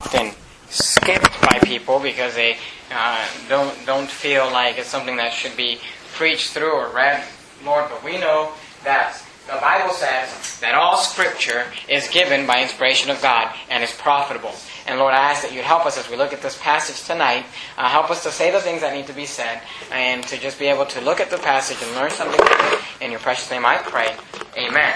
[0.00, 0.32] often
[0.68, 2.56] skipped by people because they
[2.92, 5.80] uh, don't don't feel like it's something that should be
[6.14, 7.24] preached through or read,
[7.64, 7.86] Lord.
[7.90, 8.52] But we know
[8.84, 13.92] that the Bible says that all Scripture is given by inspiration of God and is
[13.92, 14.52] profitable.
[14.86, 17.44] And Lord, I ask that you'd help us as we look at this passage tonight.
[17.76, 19.60] Uh, help us to say the things that need to be said
[19.90, 22.40] and to just be able to look at the passage and learn something.
[23.00, 24.14] In your precious name I pray.
[24.56, 24.94] Amen.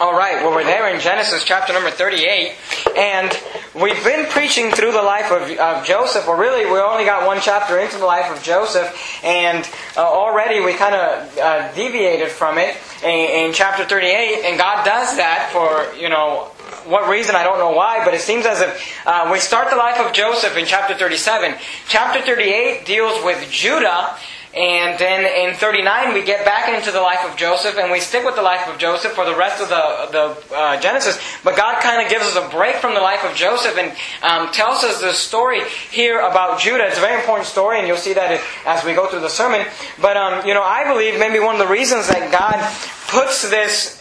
[0.00, 2.54] All right, well, we're there in Genesis chapter number 38,
[2.96, 3.36] and
[3.74, 6.28] we've been preaching through the life of, of Joseph.
[6.28, 10.60] Well, really, we only got one chapter into the life of Joseph, and uh, already
[10.60, 15.50] we kind of uh, deviated from it in, in chapter 38, and God does that
[15.52, 16.52] for, you know,
[16.86, 19.76] what reason, I don't know why, but it seems as if uh, we start the
[19.76, 21.56] life of Joseph in chapter 37.
[21.88, 24.16] Chapter 38 deals with Judah,
[24.54, 28.24] and then in 39 we get back into the life of Joseph, and we stick
[28.24, 31.18] with the life of Joseph for the rest of the, the uh, Genesis.
[31.44, 33.92] But God kind of gives us a break from the life of Joseph and
[34.22, 36.86] um, tells us the story here about Judah.
[36.86, 39.66] It's a very important story, and you'll see that as we go through the sermon.
[40.00, 42.58] But, um, you know, I believe maybe one of the reasons that God
[43.08, 43.97] puts this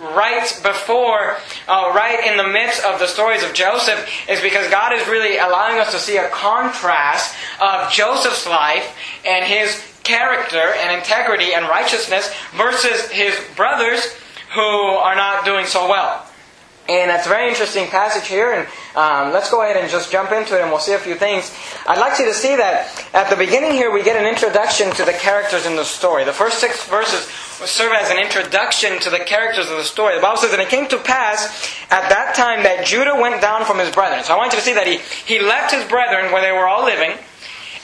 [0.00, 1.36] right before,
[1.68, 5.38] uh, right in the midst of the stories of Joseph, is because God is really
[5.38, 11.66] allowing us to see a contrast of Joseph's life and his character and integrity and
[11.66, 14.04] righteousness versus his brothers
[14.54, 16.26] who are not doing so well.
[16.90, 20.32] And it's a very interesting passage here, and um, let's go ahead and just jump
[20.32, 21.54] into it and we'll see a few things.
[21.86, 25.04] I'd like you to see that at the beginning here we get an introduction to
[25.04, 26.24] the characters in the story.
[26.24, 27.30] The first six verses
[27.70, 30.16] serve as an introduction to the characters of the story.
[30.16, 33.64] The Bible says, And it came to pass at that time that Judah went down
[33.64, 34.24] from his brethren.
[34.24, 34.98] So I want you to see that he,
[35.32, 37.12] he left his brethren where they were all living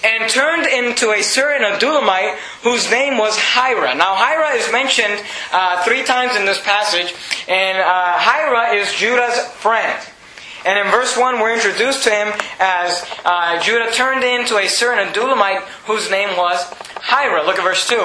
[0.07, 3.95] and turned into a Syrian Adullamite whose name was Hira.
[3.97, 5.21] Now, Hira is mentioned
[5.53, 7.12] uh, three times in this passage,
[7.49, 9.99] and uh, Hira is Judah's friend.
[10.65, 15.09] And in verse 1, we're introduced to him as uh, Judah turned into a Syrian
[15.09, 16.65] Adullamite whose name was
[17.03, 17.45] Hira.
[17.45, 17.97] Look at verse 2.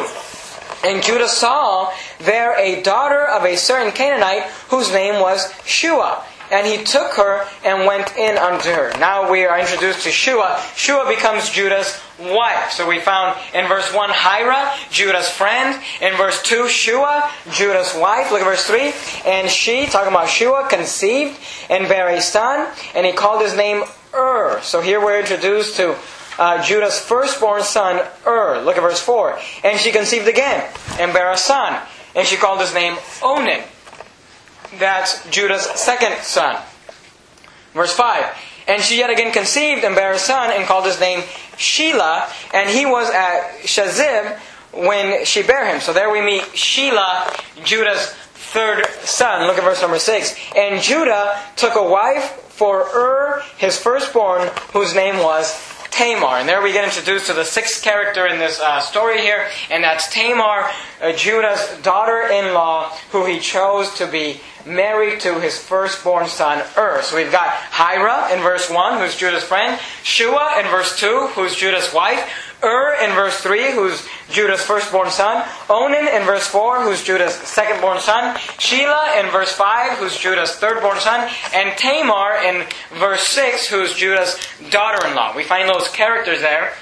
[0.83, 6.67] And Judah saw there a daughter of a certain Canaanite whose name was Shua and
[6.67, 8.91] he took her and went in unto her.
[8.99, 10.61] Now we are introduced to Shua.
[10.75, 12.71] Shua becomes Judah's wife.
[12.73, 15.81] So we found in verse 1 Hira, Judah's friend.
[16.01, 18.31] In verse 2, Shua, Judah's wife.
[18.31, 18.93] Look at verse 3.
[19.25, 23.83] And she, talking about Shua, conceived and bare a son, and he called his name
[24.13, 24.59] Ur.
[24.61, 25.95] So here we're introduced to
[26.37, 28.61] uh, Judah's firstborn son, Ur.
[28.61, 29.39] Look at verse 4.
[29.63, 30.69] And she conceived again
[30.99, 31.79] and bare a son,
[32.15, 33.61] and she called his name Onan.
[34.79, 36.61] That's Judah's second son.
[37.73, 38.25] Verse 5.
[38.67, 41.21] And she yet again conceived and bare a son and called his name
[41.57, 44.37] Shelah, and he was at Shazib
[44.73, 45.81] when she bare him.
[45.81, 48.13] So there we meet Shelah, Judah's
[48.51, 49.47] third son.
[49.47, 50.35] Look at verse number 6.
[50.55, 55.53] And Judah took a wife for Ur, his firstborn, whose name was
[55.91, 56.37] Tamar.
[56.37, 59.83] And there we get introduced to the sixth character in this uh, story here, and
[59.83, 60.69] that's Tamar,
[61.01, 66.63] uh, Judah's daughter in law, who he chose to be married to his firstborn son
[66.77, 67.01] Ur.
[67.03, 71.55] So we've got Hira in verse 1, who's Judah's friend, Shua in verse 2, who's
[71.55, 77.03] Judah's wife, Ur in verse 3, who's Judah's firstborn son, Onan in verse 4, who's
[77.03, 82.65] Judah's secondborn son, Shelah in verse 5, who's Judah's thirdborn son, and Tamar in
[82.99, 84.37] verse 6, who's Judah's
[84.69, 85.35] daughter in law.
[85.35, 86.73] We find those characters there.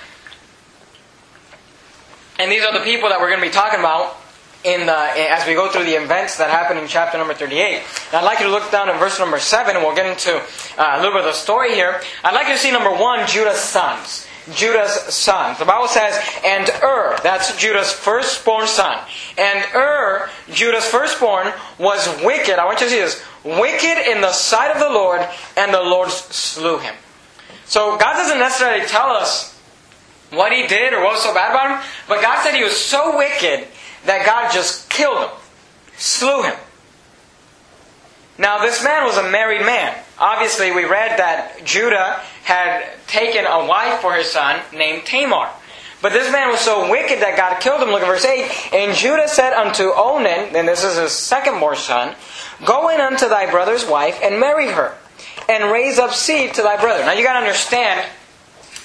[2.38, 4.16] And these are the people that we're going to be talking about
[4.64, 7.76] in the, as we go through the events that happen in chapter number 38.
[7.78, 10.36] And I'd like you to look down at verse number 7, and we'll get into
[10.78, 12.02] uh, a little bit of the story here.
[12.24, 14.28] I'd like you to see number 1, Judah's sons.
[14.54, 15.56] Judah's son.
[15.60, 19.00] The Bible says, and Ur, that's Judah's firstborn son.
[19.38, 22.60] And Ur, Judah's firstborn, was wicked.
[22.60, 23.24] I want you to see this.
[23.44, 26.96] Wicked in the sight of the Lord, and the Lord slew him.
[27.66, 29.58] So God doesn't necessarily tell us
[30.32, 32.78] what he did or what was so bad about him, but God said he was
[32.78, 33.68] so wicked
[34.06, 35.30] that God just killed him,
[35.98, 36.56] slew him.
[38.40, 39.94] Now, this man was a married man.
[40.18, 45.50] Obviously, we read that Judah had taken a wife for his son named Tamar.
[46.02, 47.90] But this man was so wicked that God killed him.
[47.90, 48.74] Look at verse 8.
[48.74, 52.16] And Judah said unto Onan, and this is his second born son,
[52.64, 54.96] Go in unto thy brother's wife and marry her,
[55.50, 57.04] and raise up seed to thy brother.
[57.04, 58.08] Now you got to understand,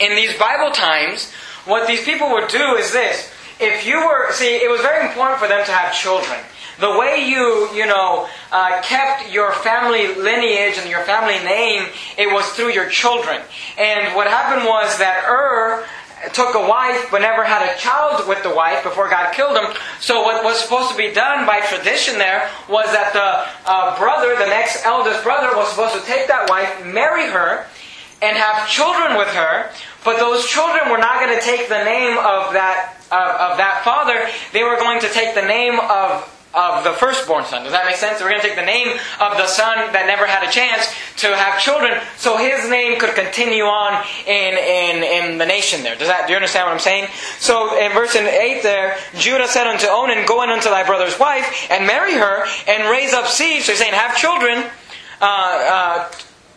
[0.01, 1.33] in these Bible times,
[1.65, 3.31] what these people would do is this
[3.61, 6.41] if you were, see, it was very important for them to have children.
[6.81, 11.89] The way you, you know, uh, kept your family lineage and your family name,
[12.19, 13.41] it was through your children.
[13.79, 15.87] And what happened was that Ur
[16.33, 19.67] took a wife but never had a child with the wife before God killed him.
[20.01, 24.35] So what was supposed to be done by tradition there was that the uh, brother,
[24.37, 27.67] the next eldest brother, was supposed to take that wife, marry her,
[28.23, 29.71] and have children with her.
[30.05, 33.83] But those children were not going to take the name of that of, of that
[33.85, 34.27] father.
[34.53, 37.63] They were going to take the name of of the firstborn son.
[37.65, 38.21] Does that make sense?
[38.21, 41.35] We're going to take the name of the son that never had a chance to
[41.35, 45.97] have children, so his name could continue on in, in, in the nation there.
[45.97, 47.09] Does that, do you understand what I'm saying?
[47.39, 51.67] So in verse 8 there, Judah said unto Onan, Go in unto thy brother's wife,
[51.71, 53.63] and marry her, and raise up seed.
[53.63, 54.65] So he's saying, have children,
[55.21, 56.13] uh, uh,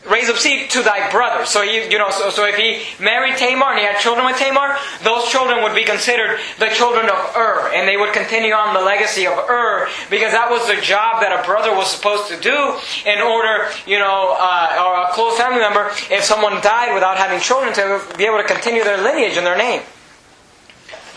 [0.10, 1.46] raise up seed to thy brother.
[1.46, 4.38] So he, you know, so, so if he married Tamar and he had children with
[4.38, 8.74] Tamar, those children would be considered the children of Ur, and they would continue on
[8.74, 12.40] the legacy of Ur because that was the job that a brother was supposed to
[12.40, 17.18] do in order, you know, uh, or a close family member, if someone died without
[17.18, 19.82] having children, to be able to continue their lineage and their name.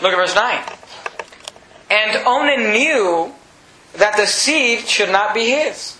[0.01, 0.63] Look at verse nine.
[1.89, 3.33] And Onan knew
[3.93, 5.97] that the seed should not be his.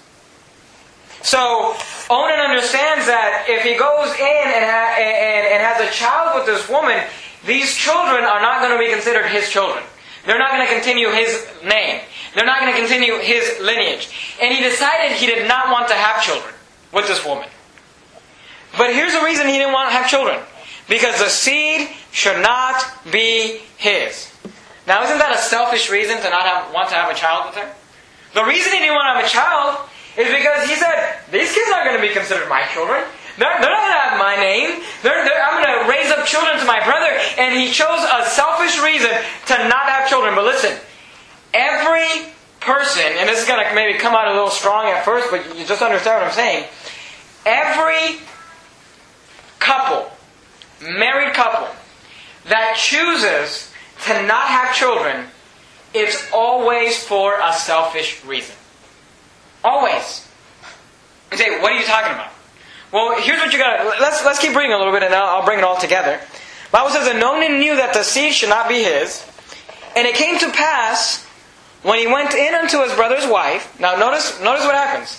[1.24, 1.76] So
[2.10, 6.46] Onan understands that if he goes in and, ha- and, and has a child with
[6.46, 7.04] this woman,
[7.46, 9.84] these children are not going to be considered his children.
[10.26, 12.02] They're not going to continue his name.
[12.36, 14.10] They're not going to continue his lineage.
[14.42, 16.54] And he decided he did not want to have children
[16.94, 17.50] with this woman.
[18.78, 20.40] But here's the reason he didn't want to have children.
[20.88, 24.32] Because the seed should not be his.
[24.88, 27.56] Now, isn't that a selfish reason to not have, want to have a child with
[27.56, 27.74] her?
[28.34, 31.72] The reason he didn't want to have a child is because he said, these kids
[31.72, 33.04] aren't going to be considered my children.
[33.38, 34.84] They're, they're not going to have my name.
[35.04, 37.10] They're, they're, I'm going to raise up children to my brother.
[37.40, 39.12] And he chose a selfish reason
[39.48, 40.36] to not have children.
[40.36, 40.78] But listen,
[41.54, 45.32] every person, and this is going to maybe come out a little strong at first,
[45.32, 46.66] but you just understand what I'm saying.
[47.46, 48.20] Every
[49.60, 50.12] couple,
[50.82, 51.68] married couple,
[52.48, 53.72] that chooses
[54.06, 55.28] to not have children,
[55.94, 58.56] it's always for a selfish reason.
[59.64, 60.28] Always.
[61.32, 62.32] You say, what are you talking about?
[62.92, 64.02] Well, here's what you got.
[64.02, 66.20] Let's let's keep reading a little bit, and I'll, I'll bring it all together.
[66.72, 69.26] Bible says that Onan knew that the seed should not be his,
[69.96, 71.26] and it came to pass
[71.84, 73.80] when he went in unto his brother's wife.
[73.80, 75.18] Now, notice notice what happens.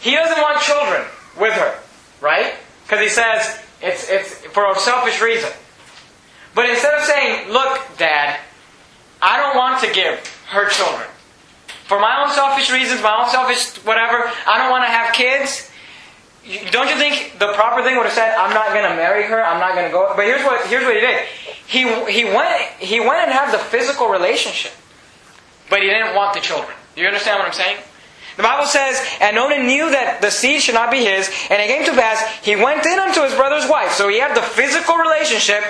[0.00, 1.04] He doesn't want children
[1.38, 1.78] with her,
[2.22, 2.54] right?
[2.84, 5.50] Because he says it's it's for a selfish reason.
[6.54, 8.40] But instead of saying, "Look, Dad,
[9.20, 11.06] I don't want to give her children,"
[11.90, 15.68] for my own selfish reasons, my own selfish whatever, I don't want to have kids.
[16.70, 19.42] Don't you think the proper thing would have said, "I'm not going to marry her.
[19.42, 21.26] I'm not going to go." But here's what here's what he did.
[21.66, 24.70] He he went he went and had the physical relationship,
[25.68, 26.70] but he didn't want the children.
[26.94, 27.78] Do you understand what I'm saying?
[28.36, 31.66] The Bible says, and Onan knew that the seed should not be his, and it
[31.66, 33.90] came to pass he went in unto his brother's wife.
[33.92, 35.64] So he had the physical relationship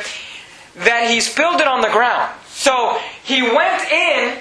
[0.85, 2.31] that he spilled it on the ground.
[2.53, 4.39] So he went in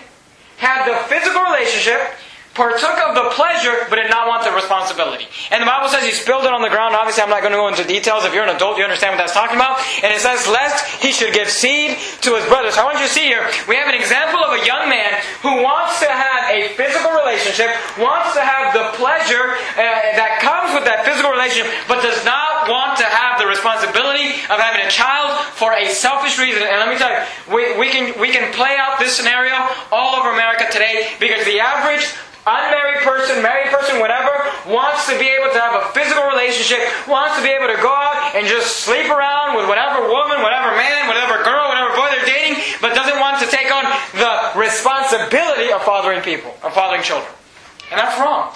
[0.59, 2.18] had the physical relationship,
[2.53, 5.27] partook of the pleasure, but did not want the responsibility.
[5.51, 6.95] And the Bible says he spilled it on the ground.
[6.95, 8.25] Obviously, I'm not going to go into details.
[8.25, 9.79] If you're an adult, you understand what that's talking about.
[10.03, 12.75] And it says, lest he should give seed to his brothers.
[12.75, 15.21] So I want you to see here, we have an example of a young man
[15.39, 19.83] who wants to have a physical relationship, wants to have the pleasure uh,
[20.19, 24.59] that comes with that physical relationship, but does not want to have the responsibility of
[24.59, 26.63] having a child for a selfish reason.
[26.63, 29.55] And let me tell you, we, we, can, we can play out this scenario
[29.91, 32.03] all over America today because the average
[32.49, 34.33] unmarried person, married person, whatever,
[34.65, 37.93] wants to be able to have a physical relationship, wants to be able to go
[37.93, 42.25] out and just sleep around with whatever woman, whatever man, whatever girl, whatever boy they're
[42.25, 43.85] dating, but doesn't want to take on
[44.17, 47.31] the responsibility of fathering people, of fathering children.
[47.91, 48.53] And that's wrong.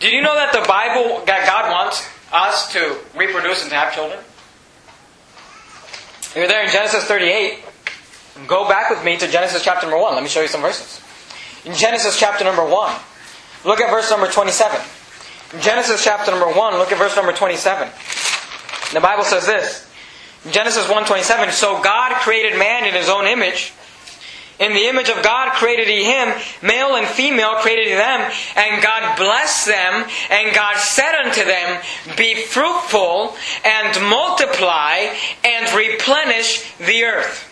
[0.00, 3.94] Did you know that the Bible, that God wants us to reproduce and to have
[3.94, 4.18] children?
[6.36, 7.64] You're there in Genesis 38.
[8.46, 10.14] Go back with me to Genesis chapter number 1.
[10.14, 11.00] Let me show you some verses.
[11.68, 12.96] In Genesis chapter number 1,
[13.66, 14.80] look at verse number 27.
[15.52, 17.90] In Genesis chapter number 1, look at verse number 27.
[18.94, 19.86] The Bible says this.
[20.46, 23.74] In Genesis 1.27, So God created man in his own image.
[24.58, 26.32] In the image of God created he him,
[26.62, 31.82] male and female created he them, and God blessed them, and God said unto them,
[32.16, 37.47] Be fruitful, and multiply, and replenish the earth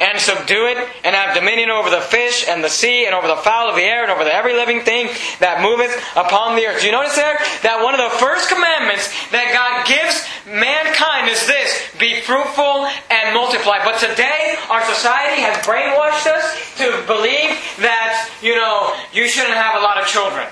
[0.00, 3.36] and subdue it, and have dominion over the fish and the sea, and over the
[3.36, 5.06] fowl of the air, and over the every living thing
[5.38, 6.80] that moveth upon the earth.
[6.80, 11.46] Do you notice there that one of the first commandments that God gives mankind is
[11.46, 13.78] this be fruitful and multiply.
[13.84, 17.54] But today, our society has brainwashed us to believe
[17.84, 20.46] that, you know, you shouldn't have a lot of children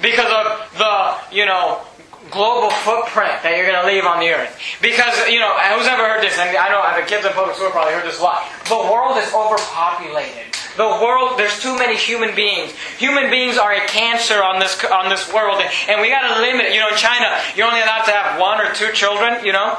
[0.00, 1.82] because of the, you know,
[2.30, 4.52] global footprint that you're going to leave on the earth.
[4.80, 6.36] Because, you know, who's ever heard this?
[6.38, 8.44] And I know the kids in public school probably heard this a lot.
[8.68, 10.54] The world is overpopulated.
[10.76, 12.70] The world, there's too many human beings.
[12.98, 15.58] Human beings are a cancer on this on this world,
[15.88, 16.70] and we got to limit.
[16.70, 19.44] You know, in China, you're only allowed to have one or two children.
[19.44, 19.76] You know,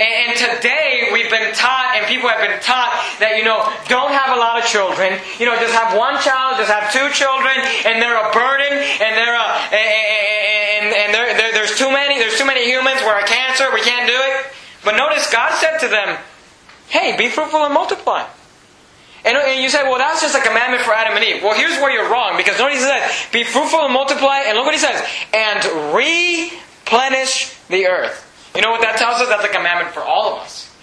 [0.00, 4.32] and today we've been taught, and people have been taught that, you know, don't have
[4.32, 5.20] a lot of children.
[5.36, 7.52] You know, just have one child, just have two children,
[7.84, 10.59] and they're a burden, and they're a, they're, they're, there's
[11.80, 14.52] too many, there's too many humans, we're a cancer, we can't do it.
[14.84, 16.18] But notice God said to them,
[16.88, 18.28] hey, be fruitful and multiply.
[19.24, 21.42] And, and you say, well, that's just a commandment for Adam and Eve.
[21.42, 24.64] Well, here's where you're wrong, because notice he says, be fruitful and multiply, and look
[24.64, 25.00] what he says,
[25.32, 25.64] and
[25.96, 28.26] replenish the earth.
[28.54, 29.28] You know what that tells us?
[29.28, 30.74] That's a commandment for all of us.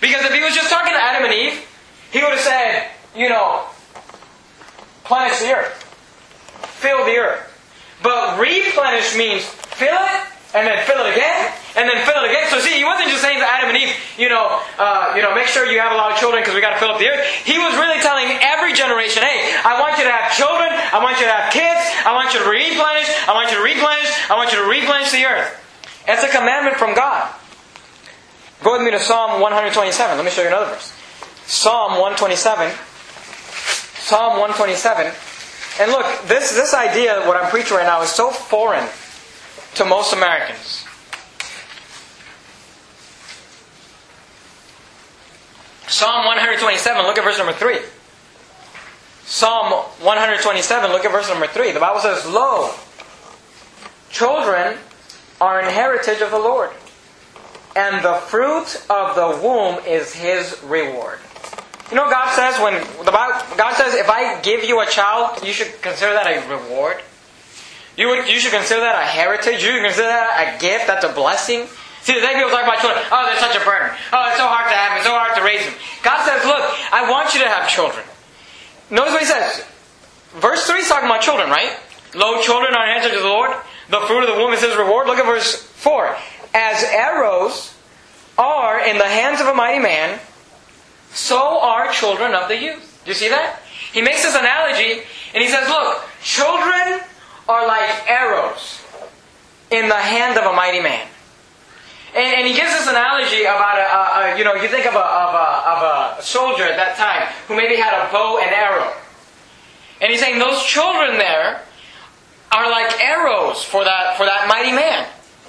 [0.00, 1.66] Because if he was just talking to Adam and Eve,
[2.12, 3.64] he would have said, you know,
[5.04, 5.82] plenish the earth,
[6.80, 7.52] fill the earth.
[8.02, 10.22] But replenish means fill it,
[10.56, 12.48] and then fill it again, and then fill it again.
[12.48, 15.36] So see, he wasn't just saying to Adam and Eve, you know, uh, you know,
[15.36, 17.12] make sure you have a lot of children because we got to fill up the
[17.12, 17.20] earth.
[17.44, 21.20] He was really telling every generation, hey, I want you to have children, I want
[21.20, 24.34] you to have kids, I want you to replenish, I want you to replenish, I
[24.40, 25.52] want you to replenish the earth.
[26.08, 27.28] It's a commandment from God.
[28.64, 30.16] Go with me to Psalm 127.
[30.16, 30.96] Let me show you another verse.
[31.44, 32.72] Psalm 127.
[34.00, 35.12] Psalm 127.
[35.78, 38.88] And look, this, this idea, what I'm preaching right now, is so foreign
[39.76, 40.84] to most Americans.
[45.86, 47.78] Psalm 127, look at verse number 3.
[49.24, 51.72] Psalm 127, look at verse number 3.
[51.72, 52.72] The Bible says, Lo,
[54.10, 54.78] children
[55.40, 56.70] are an heritage of the Lord,
[57.76, 61.18] and the fruit of the womb is His reward.
[61.90, 65.44] You know, God says when the Bible, God says, if I give you a child,
[65.44, 67.00] you should consider that a reward.
[67.96, 69.64] You would, you should consider that a heritage.
[69.64, 70.86] You should consider that a gift.
[70.86, 71.66] That's a blessing.
[72.04, 73.02] See, today people talk about children.
[73.10, 73.90] Oh, they're such a burden.
[74.12, 74.98] Oh, it's so hard to have them.
[75.00, 75.74] It's so hard to raise them.
[76.04, 76.62] God says, look,
[76.92, 78.04] I want you to have children.
[78.90, 79.64] Notice what He says.
[80.38, 81.74] Verse three is talking about children, right?
[82.14, 83.50] Lo, children are an heritage of the Lord.
[83.88, 85.06] The fruit of the womb is his reward.
[85.06, 86.16] Look at verse 4.
[86.54, 87.74] As arrows
[88.36, 90.18] are in the hands of a mighty man,
[91.12, 93.00] so are children of the youth.
[93.04, 93.60] Do you see that?
[93.92, 95.02] He makes this analogy
[95.34, 97.00] and he says, Look, children
[97.48, 98.82] are like arrows
[99.70, 101.06] in the hand of a mighty man.
[102.14, 104.94] And, and he gives this analogy about a, a, a, you know, you think of
[104.94, 108.50] a, of, a, of a soldier at that time who maybe had a bow and
[108.50, 108.92] arrow.
[110.00, 111.62] And he's saying those children there
[112.52, 115.06] are like arrows for that, for that mighty man.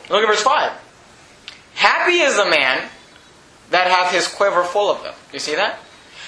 [0.09, 0.71] Look at verse 5.
[1.75, 2.89] Happy is the man
[3.69, 5.13] that hath his quiver full of them.
[5.31, 5.79] You see that?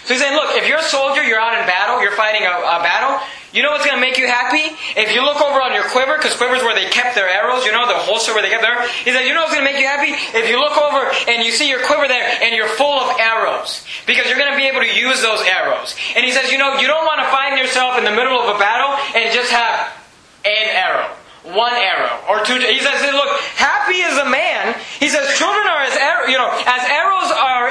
[0.10, 2.50] So he's saying, look, if you're a soldier, you're out in battle, you're fighting a,
[2.50, 3.22] a battle,
[3.54, 4.74] you know what's going to make you happy?
[4.98, 7.70] If you look over on your quiver, because quiver's where they kept their arrows, you
[7.70, 8.90] know, the holster where they kept their arrows.
[9.06, 10.18] He said, you know what's going to make you happy?
[10.34, 13.86] If you look over and you see your quiver there and you're full of arrows.
[14.10, 15.94] Because you're going to be able to use those arrows.
[16.18, 18.50] And he says, you know, you don't want to find yourself in the middle of
[18.50, 19.94] a battle and just have
[20.42, 21.14] an arrow.
[21.54, 22.60] One arrow or two.
[22.60, 26.52] He says, "Look, happy is a man." He says, "Children are as arrow, you know,
[26.52, 27.19] as arrows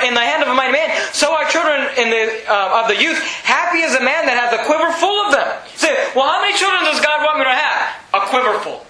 [0.03, 2.97] in the hand of a mighty man, so are children in the uh, of the
[3.01, 3.19] youth.
[3.43, 6.57] Happy is a man that has a quiver full of them." Say, well, how many
[6.57, 7.99] children does God want me to have?
[8.15, 8.87] A quiver full,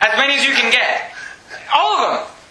[0.00, 1.12] as many as you can get.
[1.72, 2.41] All of them.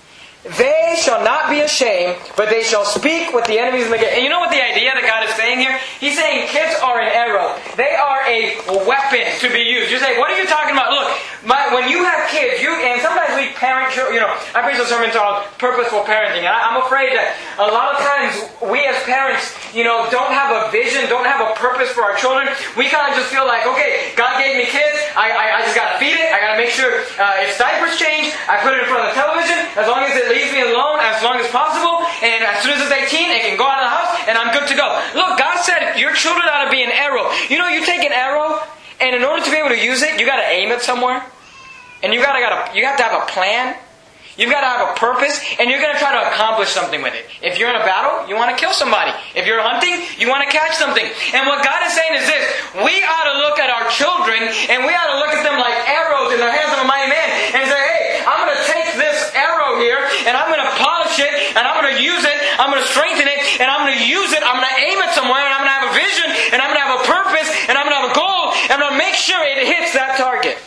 [0.41, 4.17] They shall not be ashamed, but they shall speak with the enemies of the gate.
[4.17, 5.77] And you know what the idea that God is saying here?
[6.01, 7.53] He's saying kids are an arrow.
[7.77, 8.57] They are a
[8.89, 9.93] weapon to be used.
[9.93, 10.89] You say, what are you talking about?
[10.89, 11.13] Look,
[11.45, 14.85] my, when you have kids, you and sometimes we parent, you know, I preach a
[14.89, 18.33] sermon called purposeful parenting, and I, I'm afraid that a lot of times
[18.65, 22.17] we as parents, you know, don't have a vision, don't have a purpose for our
[22.17, 22.49] children.
[22.77, 25.77] We kind of just feel like, okay, God gave me kids, I, I, I just
[25.77, 28.73] got to feed it, I got to make sure uh, if diapers change, I put
[28.73, 31.37] it in front of the television, as long as it leaves me alone as long
[31.37, 34.11] as possible, and as soon as it's 18, it can go out of the house,
[34.27, 34.87] and I'm good to go.
[35.13, 37.29] Look, God said your children ought to be an arrow.
[37.49, 38.63] You know, you take an arrow,
[38.99, 41.25] and in order to be able to use it, you got to aim it somewhere,
[42.01, 43.75] and you got to got you have to have a plan.
[44.39, 47.11] You've got to have a purpose, and you're going to try to accomplish something with
[47.11, 47.27] it.
[47.43, 49.11] If you're in a battle, you want to kill somebody.
[49.35, 51.03] If you're hunting, you want to catch something.
[51.35, 52.43] And what God is saying is this
[52.79, 55.75] we ought to look at our children, and we ought to look at them like
[55.83, 57.27] arrows in the hands of a mighty man,
[57.59, 61.19] and say, hey, I'm going to take this arrow here, and I'm going to polish
[61.19, 64.01] it, and I'm going to use it, I'm going to strengthen it, and I'm going
[64.01, 65.95] to use it, I'm going to aim it somewhere, and I'm going to have a
[65.95, 68.43] vision, and I'm going to have a purpose, and I'm going to have a goal,
[68.67, 70.57] and I'm going to make sure it hits that target.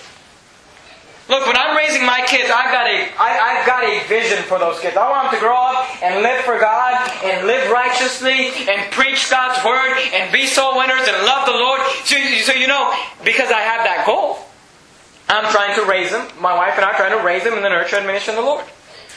[1.26, 4.58] Look, when I'm raising my kids, I've got a, I, I've got a vision for
[4.58, 4.94] those kids.
[4.96, 9.30] I want them to grow up and live for God and live righteously and preach
[9.30, 11.80] God's word and be soul winners and love the Lord.
[12.04, 12.92] So, so you know,
[13.24, 14.36] because I have that goal.
[15.26, 16.28] I'm trying to raise them.
[16.38, 18.40] My wife and I are trying to raise them in the nurture and ministry of
[18.40, 18.64] the Lord.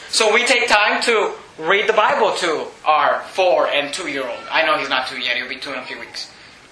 [0.08, 4.40] So we take time to read the Bible to our four and two year old.
[4.50, 6.30] I know he's not two yet, he'll be two in a few weeks.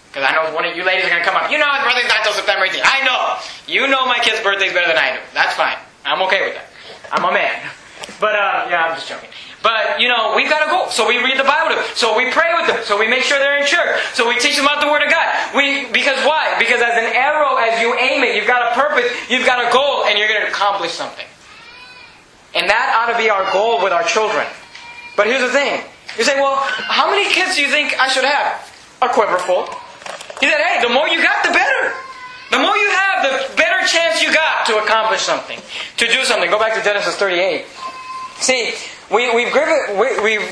[0.09, 1.51] Because I know one of you ladies are going to come up.
[1.51, 2.89] You know his birthday's not until September 18th.
[2.89, 3.37] I know.
[3.69, 5.21] You know my kid's birthday's better than I do.
[5.35, 5.77] That's fine.
[6.07, 6.71] I'm okay with that.
[7.13, 7.61] I'm a man.
[8.21, 9.29] But, uh, yeah, I'm just joking.
[9.63, 10.89] But, you know, we've got to go.
[10.89, 11.85] So we read the Bible to them.
[11.93, 12.81] So we pray with them.
[12.85, 14.01] So we make sure they're in church.
[14.15, 15.27] So we teach them about the Word of God.
[15.53, 16.57] We, because why?
[16.57, 19.69] Because as an arrow, as you aim it, you've got a purpose, you've got a
[19.73, 21.27] goal, and you're going to accomplish something.
[22.55, 24.47] And that ought to be our goal with our children.
[25.17, 25.83] But here's the thing.
[26.19, 28.61] You say, well, how many kids do you think I should have?
[29.03, 29.67] A quiver full.
[30.41, 31.93] He said, hey, the more you got, the better.
[32.51, 35.59] The more you have, the better chance you got to accomplish something,
[35.97, 36.49] to do something.
[36.51, 37.65] Go back to Genesis 38.
[38.39, 38.73] See,
[39.11, 40.47] we, we've, we, we've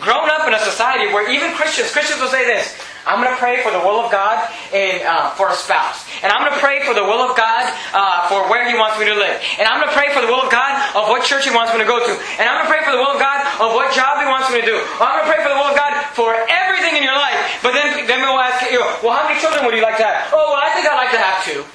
[0.00, 3.40] grown up in a society where even Christians, Christians will say this, I'm going to
[3.40, 4.38] pray for the will of God
[4.70, 6.06] and uh, for a spouse.
[6.22, 8.98] And I'm going to pray for the will of God uh, for where He wants
[8.98, 9.42] me to live.
[9.58, 11.74] And I'm going to pray for the will of God of what church He wants
[11.74, 12.12] me to go to.
[12.38, 14.50] And I'm going to pray for the will of God of what job He wants
[14.54, 14.78] me to do.
[15.02, 17.58] Or I'm going to pray for the will of God for everything in your life.
[17.58, 20.30] But then, then we'll ask you, well, how many children would you like to have?
[20.30, 21.66] Oh, well, I think I'd like to have two.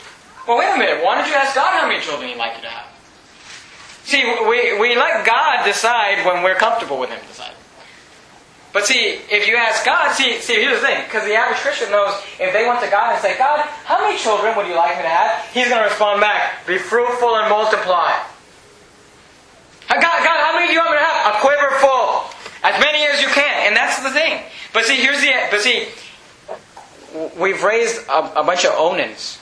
[0.48, 1.04] Well, wait a minute.
[1.04, 2.88] Why don't you ask God how many children He'd like you to have?
[4.08, 7.57] See, we, we let God decide when we're comfortable with Him decide.
[8.78, 11.90] But see, if you ask God, see, see, here's the thing, because the average Christian
[11.90, 14.96] knows if they went to God and say, God, how many children would you like
[14.98, 15.50] me to have?
[15.50, 18.14] He's going to respond back, be fruitful and multiply.
[19.90, 21.34] God, God, how many do you want me to have?
[21.34, 22.30] A quiver full.
[22.62, 23.66] As many as you can.
[23.66, 24.44] And that's the thing.
[24.74, 25.88] But see, here's the, but see,
[27.36, 29.42] we've raised a, a bunch of Onans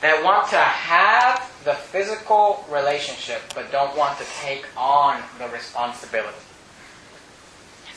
[0.00, 6.38] that want to have the physical relationship, but don't want to take on the responsibility.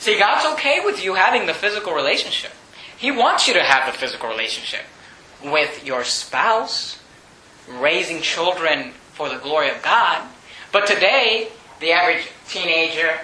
[0.04, 2.50] See, God's okay with you having the physical relationship.
[2.98, 4.82] He wants you to have the physical relationship
[5.42, 7.00] with your spouse,
[7.66, 10.28] raising children for the glory of God.
[10.72, 11.48] But today,
[11.80, 13.18] the average teenager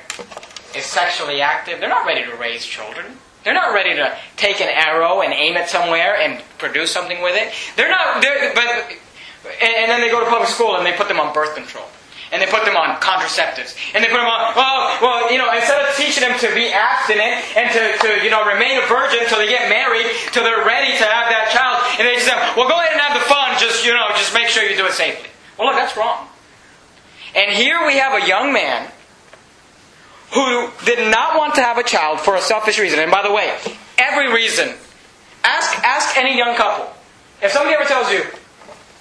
[0.74, 1.80] is sexually active.
[1.80, 3.18] They're not ready to raise children.
[3.44, 7.36] They're not ready to take an arrow and aim it somewhere and produce something with
[7.36, 7.52] it.
[7.76, 8.22] They're not.
[8.22, 8.96] They're, but
[9.60, 11.84] and, and then they go to public school and they put them on birth control
[12.32, 13.74] and they put them on contraceptives.
[13.94, 16.70] And they put them on, well, well, you know, instead of teaching them to be
[16.70, 20.64] abstinent and to, to you know, remain a virgin till they get married, till they're
[20.64, 23.26] ready to have that child, and they just say, well, go ahead and have the
[23.26, 25.28] fun, just, you know, just make sure you do it safely.
[25.58, 26.26] Well, look, that's wrong.
[27.34, 28.90] And here we have a young man
[30.32, 32.98] who did not want to have a child for a selfish reason.
[32.98, 33.56] And by the way,
[33.98, 34.74] every reason.
[35.42, 36.92] Ask, ask any young couple.
[37.42, 38.24] If somebody ever tells you,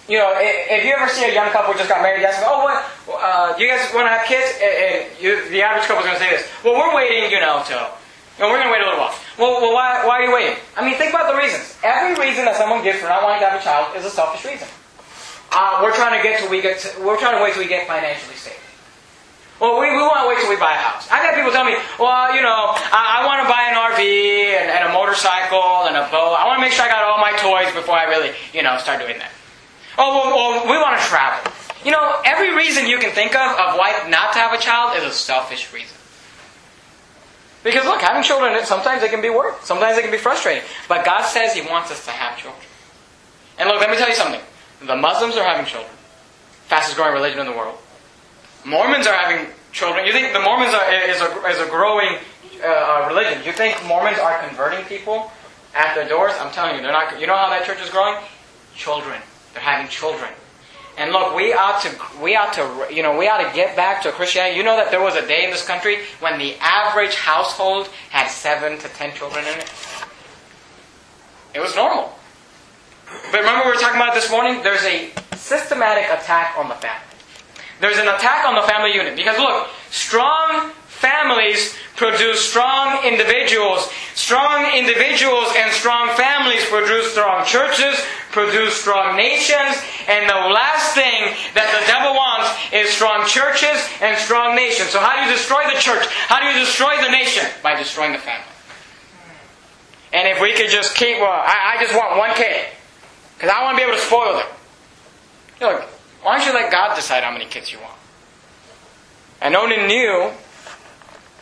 [0.10, 2.50] you know, if you ever see a young couple just got married, you ask them,
[2.50, 2.82] oh, what,
[3.14, 4.58] uh, you guys want to have kids?
[4.58, 6.50] And you, the average couple is going to say this.
[6.66, 9.14] Well, we're waiting, you know, till, you know, we're going to wait a little while.
[9.38, 10.58] Well, well why, why are you waiting?
[10.74, 11.78] I mean, think about the reasons.
[11.86, 14.42] Every reason that someone gives for not wanting to have a child is a selfish
[14.50, 14.66] reason.
[15.54, 17.70] Uh, we're trying to get till we get, to, we're trying to wait till we
[17.70, 18.66] get financially stable.
[19.62, 21.06] Well, we, we want to wait till we buy a house.
[21.14, 24.02] I've had people tell me, well, you know, I, I want to buy an RV
[24.02, 26.34] and, and a motorcycle and a boat.
[26.34, 28.74] I want to make sure I got all my toys before I really, you know,
[28.82, 29.30] start doing that.
[30.02, 31.52] Oh, well, well, we want to travel.
[31.84, 34.98] You know, every reason you can think of of why not to have a child
[34.98, 35.98] is a selfish reason.
[37.64, 39.60] Because look, having children, sometimes it can be work.
[39.64, 40.64] Sometimes it can be frustrating.
[40.88, 42.64] But God says He wants us to have children.
[43.60, 44.40] And look, let me tell you something.
[44.86, 45.92] The Muslims are having children.
[46.68, 47.78] Fastest growing religion in the world.
[48.66, 50.06] Mormons are having children.
[50.06, 52.16] You think the Mormons are, is, a, is a growing
[52.64, 53.44] uh, religion.
[53.46, 55.32] You think Mormons are converting people
[55.76, 56.32] at their doors?
[56.40, 57.20] I'm telling you, they're not.
[57.20, 58.18] You know how that church is growing?
[58.76, 59.22] Children.
[59.54, 60.32] They're having children.
[60.98, 64.02] And look, we ought to, we ought to, you know, we ought to get back
[64.04, 64.58] to Christianity.
[64.58, 68.28] You know that there was a day in this country when the average household had
[68.28, 69.72] seven to ten children in it.
[71.56, 72.14] It was normal.
[73.32, 74.62] But remember we were talking about this morning?
[74.62, 77.06] There's a systematic attack on the family.
[77.80, 79.16] There's an attack on the family unit.
[79.16, 83.90] Because look, strong families produce strong individuals.
[84.16, 87.96] Strong individuals and strong families produce strong churches,
[88.32, 94.18] produce strong nations, and the last thing that the devil wants is strong churches and
[94.18, 94.90] strong nations.
[94.90, 96.06] So how do you destroy the church?
[96.30, 97.46] How do you destroy the nation?
[97.64, 98.46] By destroying the family.
[100.14, 102.66] And if we could just keep, well, I, I just want one kid.
[103.36, 104.48] Because I want to be able to spoil them.
[105.62, 105.82] Look,
[106.24, 107.98] why don't you let God decide how many kids you want?
[109.42, 110.32] And Onan knew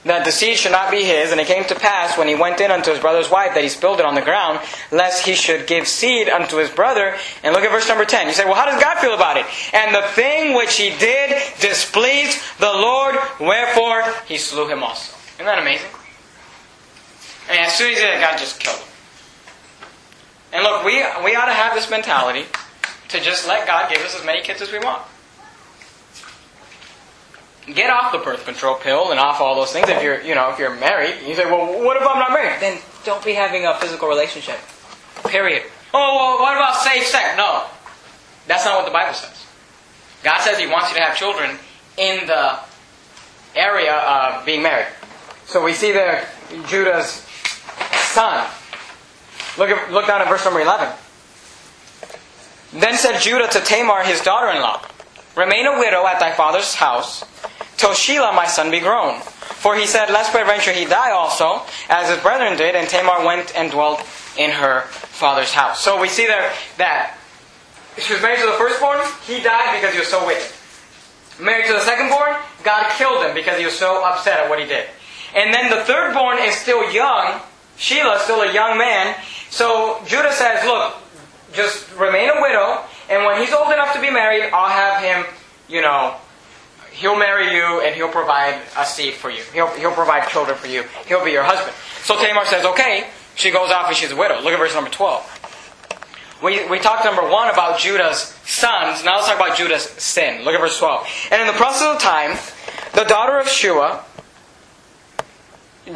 [0.05, 2.61] that the seed should not be his, and it came to pass when he went
[2.61, 4.59] in unto his brother's wife that he spilled it on the ground,
[4.91, 7.15] lest he should give seed unto his brother.
[7.43, 8.27] And look at verse number 10.
[8.27, 9.45] You say, well, how does God feel about it?
[9.73, 15.15] And the thing which he did displeased the Lord, wherefore he slew him also.
[15.35, 15.89] Isn't that amazing?
[17.49, 18.87] And as soon as he did it, God just killed him.
[20.53, 22.45] And look, we, we ought to have this mentality
[23.09, 25.01] to just let God give us as many kids as we want.
[27.73, 29.89] Get off the birth control pill and off all those things.
[29.89, 32.61] If you're, you know, if you're married, you say, well, what if I'm not married?
[32.61, 34.57] Then don't be having a physical relationship.
[35.25, 35.63] Period.
[35.93, 37.35] Oh, well, what about safe sex?
[37.37, 37.65] No,
[38.47, 39.45] that's not what the Bible says.
[40.23, 41.57] God says He wants you to have children
[41.97, 42.59] in the
[43.55, 44.87] area of being married.
[45.45, 46.27] So we see there
[46.67, 47.25] Judah's
[48.11, 48.47] son.
[49.57, 50.93] Look, at, look down at verse number 11.
[52.73, 54.85] Then said Judah to Tamar, his daughter in law,
[55.37, 57.23] Remain a widow at thy father's house
[57.77, 59.21] till Shelah my son be grown.
[59.21, 63.55] For he said, Lest peradventure he die also, as his brethren did, and Tamar went
[63.55, 64.01] and dwelt
[64.37, 65.81] in her father's house.
[65.81, 67.17] So we see there that
[67.97, 70.51] she was married to the firstborn, he died because he was so wicked.
[71.39, 74.65] Married to the secondborn, God killed him because he was so upset at what he
[74.65, 74.87] did.
[75.35, 77.41] And then the thirdborn is still young,
[77.77, 79.15] Shelah, still a young man.
[79.49, 80.95] So Judah says, Look,
[81.53, 85.25] just remain a widow, and when he's old enough to be married, I'll have him,
[85.67, 86.15] you know,
[86.97, 89.43] he'll marry you and he'll provide a seed for you.
[89.53, 90.83] He'll, he'll provide children for you.
[91.07, 91.75] He'll be your husband.
[92.03, 93.07] So Tamar says, okay.
[93.35, 94.41] She goes off and she's a widow.
[94.41, 96.39] Look at verse number 12.
[96.43, 99.03] We, we talked number one about Judah's sons.
[99.05, 100.43] Now let's talk about Judah's sin.
[100.43, 101.07] Look at verse 12.
[101.31, 102.37] And in the process of time,
[102.93, 104.03] the daughter of Shua,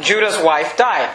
[0.00, 1.10] Judah's wife, died.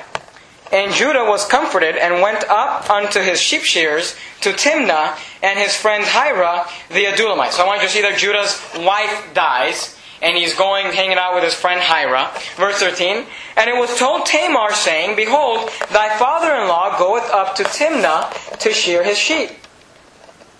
[0.72, 5.76] And Judah was comforted and went up unto his sheep shears to Timnah and his
[5.76, 7.52] friend Hira the Adullamite.
[7.52, 11.36] So I want you to see that Judah's wife dies and he's going hanging out
[11.36, 12.32] with his friend Hira.
[12.56, 13.26] Verse 13.
[13.56, 18.58] And it was told Tamar, saying, Behold, thy father in law goeth up to Timnah
[18.60, 19.52] to shear his sheep.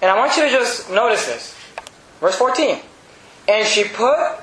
[0.02, 1.56] And I want you to just notice this.
[2.20, 2.80] Verse 14.
[3.48, 4.38] And she put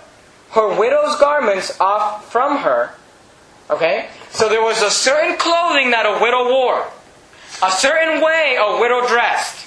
[0.50, 2.94] her widow's garments off from her.
[3.70, 4.08] Okay?
[4.30, 6.86] So there was a certain clothing that a widow wore,
[7.62, 9.66] a certain way a widow dressed.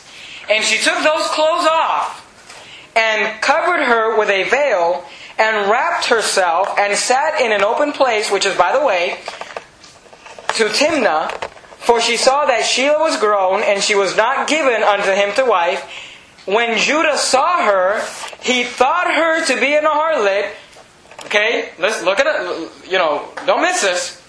[0.49, 2.23] And she took those clothes off
[2.95, 5.05] and covered her with a veil
[5.37, 9.19] and wrapped herself and sat in an open place, which is, by the way,
[10.55, 11.31] to Timnah,
[11.77, 15.45] for she saw that Shelah was grown and she was not given unto him to
[15.45, 15.87] wife.
[16.45, 18.01] When Judah saw her,
[18.41, 20.51] he thought her to be an harlot.
[21.27, 22.71] Okay, let's look at it.
[22.89, 24.23] You know, don't miss this.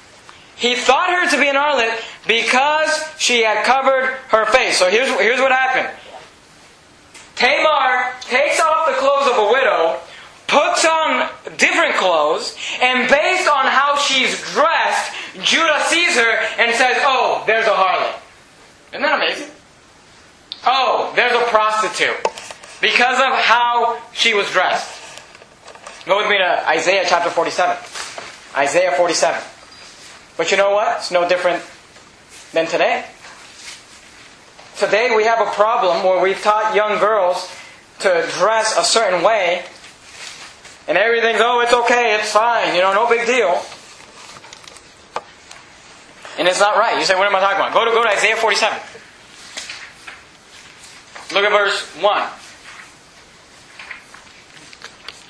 [0.56, 1.94] He thought her to be an harlot
[2.26, 4.78] because she had covered her face.
[4.78, 5.96] So here's, here's what happened.
[7.36, 10.00] Tamar takes off the clothes of a widow,
[10.48, 16.96] puts on different clothes, and based on how she's dressed, Judah sees her and says,
[17.02, 18.18] Oh, there's a harlot.
[18.88, 19.50] Isn't that amazing?
[20.66, 22.18] Oh, there's a prostitute.
[22.80, 24.97] Because of how she was dressed.
[26.08, 27.76] Go with me to Isaiah chapter 47.
[28.56, 29.42] Isaiah 47.
[30.38, 30.96] But you know what?
[30.96, 31.62] It's no different
[32.54, 33.04] than today.
[34.78, 37.54] Today we have a problem where we've taught young girls
[37.98, 39.66] to dress a certain way,
[40.88, 43.60] and everything's, oh, it's okay, it's fine, you know, no big deal.
[46.38, 46.98] And it's not right.
[46.98, 47.74] You say, what am I talking about?
[47.74, 48.78] Go to, go to Isaiah 47.
[51.34, 52.28] Look at verse 1.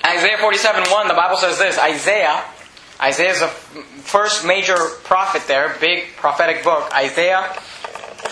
[0.09, 2.43] Isaiah 47 1, the Bible says this Isaiah,
[2.99, 6.89] Isaiah is the first major prophet there, big prophetic book.
[6.95, 7.55] Isaiah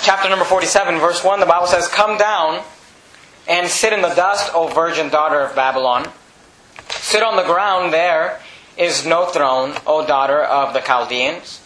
[0.02, 2.64] chapter number 47, verse 1, the Bible says, Come down
[3.48, 6.08] and sit in the dust, O virgin daughter of Babylon.
[6.90, 8.42] Sit on the ground, there
[8.76, 11.60] is no throne, O daughter of the Chaldeans.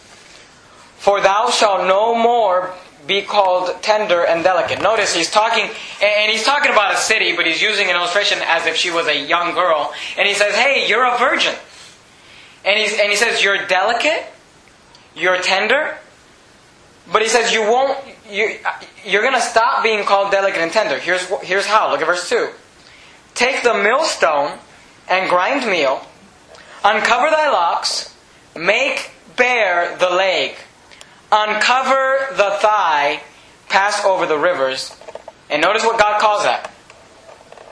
[0.98, 2.74] For thou shalt no more
[3.06, 4.80] be called tender and delicate.
[4.80, 5.68] Notice he's talking,
[6.02, 9.06] and he's talking about a city, but he's using an illustration as if she was
[9.06, 9.92] a young girl.
[10.16, 11.54] And he says, Hey, you're a virgin.
[12.64, 14.26] And, he's, and he says, You're delicate,
[15.16, 15.96] you're tender,
[17.10, 17.98] but he says, You won't,
[18.30, 18.58] you,
[19.04, 20.98] you're going to stop being called delicate and tender.
[20.98, 21.90] Here's, here's how.
[21.90, 22.50] Look at verse 2.
[23.34, 24.58] Take the millstone
[25.08, 26.06] and grind meal,
[26.84, 28.14] uncover thy locks,
[28.54, 30.56] make bare the leg
[31.32, 33.22] uncover the thigh,
[33.68, 34.96] pass over the rivers.
[35.50, 36.70] And notice what God calls that.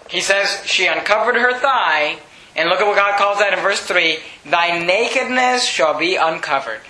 [0.09, 2.19] He says, She uncovered her thigh,
[2.57, 6.81] and look at what God calls that in verse 3 Thy nakedness shall be uncovered,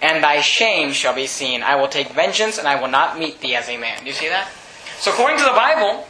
[0.00, 1.62] and thy shame shall be seen.
[1.62, 4.00] I will take vengeance, and I will not meet thee as a man.
[4.00, 4.50] Do you see that?
[4.98, 6.06] So, according to the Bible,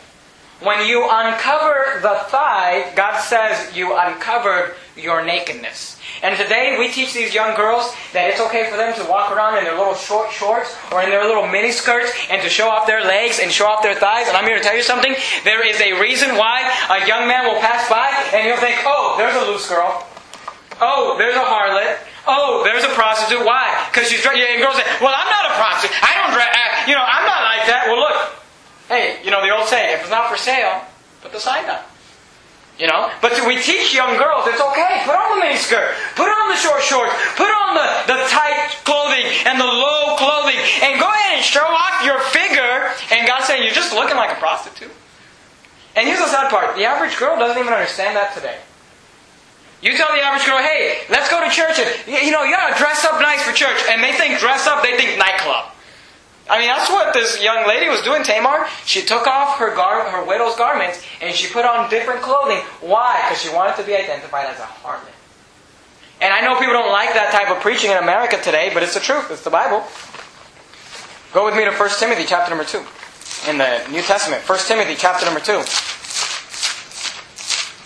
[0.64, 6.00] when you uncover the thigh, God says you uncovered your nakedness.
[6.22, 9.58] And today we teach these young girls that it's okay for them to walk around
[9.58, 12.86] in their little short shorts or in their little mini skirts and to show off
[12.86, 14.28] their legs and show off their thighs.
[14.28, 15.14] And I'm here to tell you something.
[15.44, 19.16] There is a reason why a young man will pass by and he'll think, oh,
[19.18, 20.06] there's a loose girl.
[20.80, 21.98] Oh, there's a harlot.
[22.26, 23.44] Oh, there's a prostitute.
[23.44, 23.68] Why?
[23.92, 25.92] Because she's and girls say, well, I'm not a prostitute.
[26.00, 26.48] I don't dress.
[26.48, 27.84] Uh, you know, I'm not like that.
[27.86, 28.43] Well, look.
[28.88, 30.82] Hey, you know the old saying, if it's not for sale,
[31.22, 31.90] put the sign up.
[32.78, 33.10] You know?
[33.22, 35.02] But we teach young girls it's okay.
[35.06, 35.94] Put on the miniskirt.
[36.16, 37.14] Put on the short shorts.
[37.36, 40.58] Put on the, the tight clothing and the low clothing.
[40.82, 42.90] And go ahead and show off your figure.
[43.14, 44.90] And God's saying, you're just looking like a prostitute.
[45.94, 46.74] And here's the sad part.
[46.74, 48.58] The average girl doesn't even understand that today.
[49.80, 51.78] You tell the average girl, hey, let's go to church.
[51.78, 53.78] And, you know, you gotta dress up nice for church.
[53.88, 55.70] And they think dress up, they think nightclub.
[56.48, 58.66] I mean, that's what this young lady was doing, Tamar.
[58.84, 62.58] She took off her gar- her widow's garments and she put on different clothing.
[62.80, 63.18] Why?
[63.24, 65.08] Because she wanted to be identified as a harlot.
[66.20, 68.94] And I know people don't like that type of preaching in America today, but it's
[68.94, 69.30] the truth.
[69.30, 69.84] It's the Bible.
[71.32, 72.78] Go with me to 1 Timothy chapter number 2
[73.48, 74.42] in the New Testament.
[74.48, 75.52] 1 Timothy chapter number 2.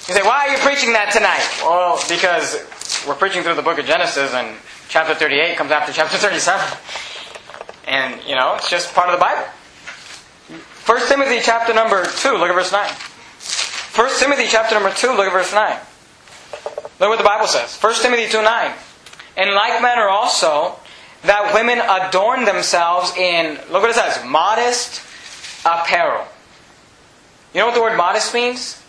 [0.08, 1.46] You say, why are you preaching that tonight?
[1.62, 2.58] Well, because
[3.06, 4.56] we're preaching through the book of Genesis and
[4.88, 6.60] chapter 38 comes after chapter 37.
[7.88, 9.48] And, you know, it's just part of the Bible.
[10.84, 12.86] 1 Timothy chapter number 2, look at verse 9.
[13.96, 15.78] 1 Timothy chapter number 2, look at verse 9.
[17.00, 17.76] Look what the Bible says.
[17.80, 18.72] 1 Timothy 2 9.
[19.38, 20.76] In like manner also,
[21.22, 25.00] that women adorn themselves in, look what it says, modest
[25.64, 26.26] apparel.
[27.54, 28.82] You know what the word modest means?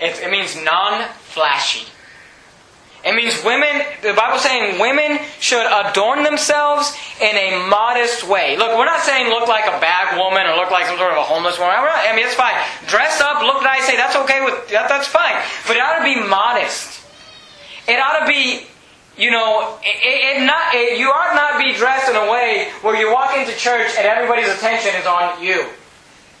[0.00, 1.91] It, it means non flashy.
[3.04, 8.56] It means women, the Bible's saying women should adorn themselves in a modest way.
[8.56, 11.18] Look, we're not saying look like a bad woman or look like some sort of
[11.18, 11.74] a homeless woman.
[11.74, 12.54] Not, I mean, it's fine.
[12.86, 15.34] Dress up, look nice, say that's okay with, that, that's fine.
[15.66, 17.02] But it ought to be modest.
[17.88, 18.68] It ought to be,
[19.18, 22.94] you know, it, it not, it, you ought not be dressed in a way where
[22.94, 25.66] you walk into church and everybody's attention is on you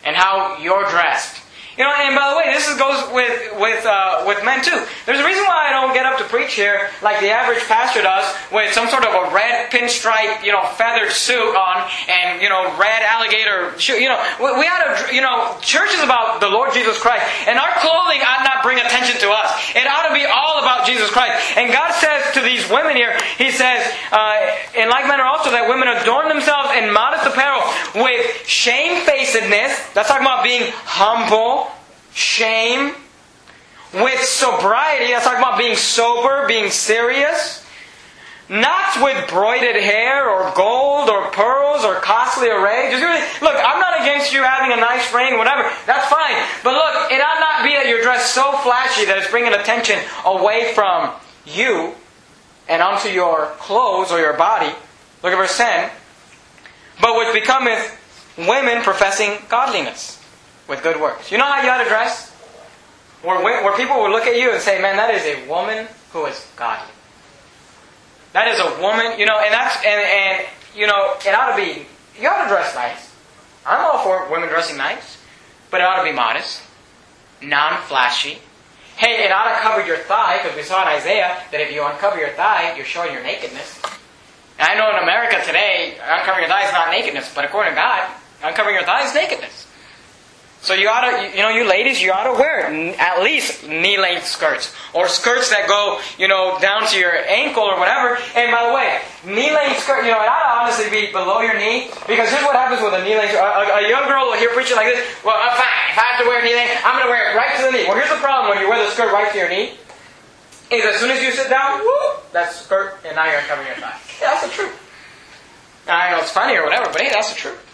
[0.04, 1.41] and how you're dressed.
[1.78, 4.76] You know, and by the way, this is, goes with with uh, with men too.
[5.06, 8.02] There's a reason why I don't get up to preach here like the average pastor
[8.02, 12.48] does, with some sort of a red pinstripe, you know, feathered suit on, and you
[12.48, 13.96] know, red alligator shoe.
[13.96, 17.24] You know, we, we ought to, you know, church is about the Lord Jesus Christ,
[17.48, 19.48] and our clothing ought not bring attention to us.
[19.74, 20.28] It ought to be
[20.62, 21.58] about Jesus Christ.
[21.58, 25.68] And God says to these women here, He says, uh, in like manner also that
[25.68, 27.62] women adorn themselves in modest apparel
[27.94, 29.92] with shamefacedness.
[29.92, 31.70] That's talking about being humble
[32.14, 32.94] shame,
[33.92, 35.12] with sobriety.
[35.12, 37.61] That's talking about being sober, being serious.
[38.48, 42.90] Not with broided hair or gold or pearls or costly array.
[42.90, 45.62] Just really, look, I'm not against you having a nice ring, whatever.
[45.86, 46.36] That's fine.
[46.62, 49.98] But look, it ought not be that you're dressed so flashy that it's bringing attention
[50.26, 51.12] away from
[51.46, 51.94] you
[52.68, 54.74] and onto your clothes or your body.
[55.22, 55.90] Look at verse 10.
[57.00, 57.98] But which becometh
[58.36, 60.22] women professing godliness
[60.68, 61.30] with good works.
[61.30, 62.30] You know how you ought to dress?
[63.22, 66.26] Where, where people will look at you and say, man, that is a woman who
[66.26, 66.92] is godly.
[68.32, 71.56] That is a woman, you know, and that's, and, and, you know, it ought to
[71.56, 71.86] be,
[72.18, 73.12] you ought to dress nice.
[73.66, 75.18] I'm all for women dressing nice,
[75.70, 76.62] but it ought to be modest,
[77.42, 78.38] non-flashy.
[78.96, 81.84] Hey, it ought to cover your thigh, because we saw in Isaiah that if you
[81.84, 83.80] uncover your thigh, you're showing your nakedness.
[84.58, 87.76] And I know in America today, uncovering your thigh is not nakedness, but according to
[87.76, 88.08] God,
[88.42, 89.66] uncovering your thigh is nakedness.
[90.62, 94.30] So you ought to, you know, you ladies, you ought to wear at least knee-length
[94.30, 98.14] skirts or skirts that go, you know, down to your ankle or whatever.
[98.38, 101.58] And by the way, knee-length skirt, you know, it ought to honestly be below your
[101.58, 103.34] knee because here's what happens with a knee-length.
[103.34, 105.02] A, a, young girl will hear preaching like this.
[105.26, 107.58] Well, uh, fine, if I have to wear knee-length, I'm going to wear it right
[107.58, 107.90] to the knee.
[107.90, 109.74] Well, here's the problem when you wear the skirt right to your knee.
[110.70, 113.76] Is as soon as you sit down, whoop, that skirt, and now you're covering your
[113.82, 113.98] thigh.
[114.22, 114.78] Yeah, that's the truth.
[115.90, 117.71] I know it's funny or whatever, but hey, that's the truth.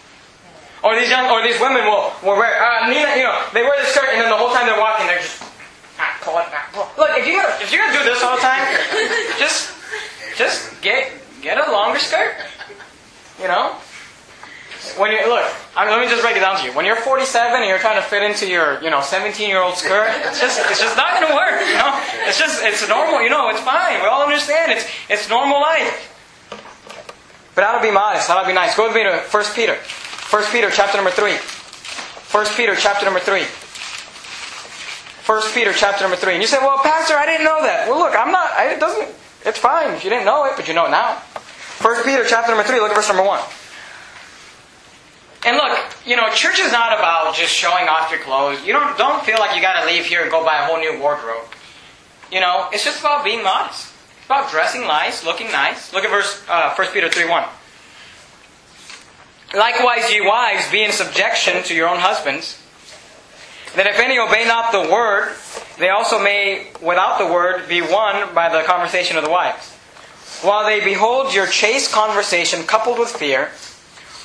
[0.83, 3.75] Or these young, or these women will, will wear, uh, Nina, you know, they wear
[3.81, 5.43] the skirt and then the whole time they're walking, they're just,
[5.99, 6.87] ah, pull it back, pull.
[6.97, 8.63] Look, if you're gonna, if you're gonna do this all the time,
[9.39, 9.75] just,
[10.37, 11.11] just get,
[11.43, 12.35] get a longer skirt.
[13.43, 13.75] You know?
[14.97, 16.73] When you look, I mean, let me just break it down to you.
[16.73, 19.75] When you're 47 and you're trying to fit into your, you know, 17 year old
[19.75, 21.59] skirt, it's just, it's just not going to work.
[21.67, 21.91] You know,
[22.27, 23.23] it's just, it's normal.
[23.23, 24.01] You know, it's fine.
[24.01, 24.73] We all understand.
[24.73, 26.15] It's, it's normal life.
[27.55, 28.29] But how to be modest?
[28.29, 28.77] How to be nice?
[28.77, 29.79] Go with me to 1 Peter.
[30.31, 31.33] 1 Peter chapter number 3.
[31.33, 33.41] 1 Peter chapter number 3.
[35.25, 36.35] 1 Peter chapter number 3.
[36.35, 37.89] And you say, well, Pastor, I didn't know that.
[37.89, 39.09] Well, look, I'm not, I, it doesn't,
[39.47, 41.17] it's fine if you didn't know it, but you know it now.
[41.81, 43.41] 1 Peter chapter number 3, look at verse number 1.
[45.47, 48.61] And look, you know, church is not about just showing off your clothes.
[48.67, 50.79] You don't, don't feel like you got to leave here and go buy a whole
[50.79, 51.49] new wardrobe.
[52.31, 53.95] You know, it's just about being modest.
[54.19, 55.95] It's about dressing nice, looking nice.
[55.95, 57.45] Look at verse uh, 1 Peter 3 1.
[59.55, 62.63] Likewise, ye wives, be in subjection to your own husbands,
[63.77, 65.35] that if any obey not the word,
[65.79, 69.75] they also may, without the word, be won by the conversation of the wives.
[70.43, 73.51] While they behold your chaste conversation coupled with fear,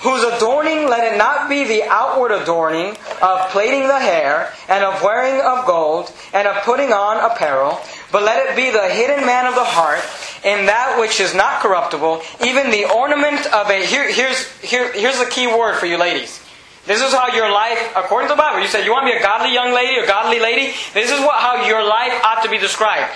[0.04, 5.02] whose adorning let it not be the outward adorning of plaiting the hair, and of
[5.02, 7.80] wearing of gold, and of putting on apparel,
[8.12, 10.04] but let it be the hidden man of the heart,
[10.44, 13.86] in that which is not corruptible, even the ornament of a.
[13.86, 16.42] Here, here's, here, here's the key word for you ladies.
[16.86, 19.18] This is how your life, according to the Bible, you said you want to be
[19.18, 20.74] a godly young lady, a godly lady.
[20.94, 23.10] This is what, how your life ought to be described.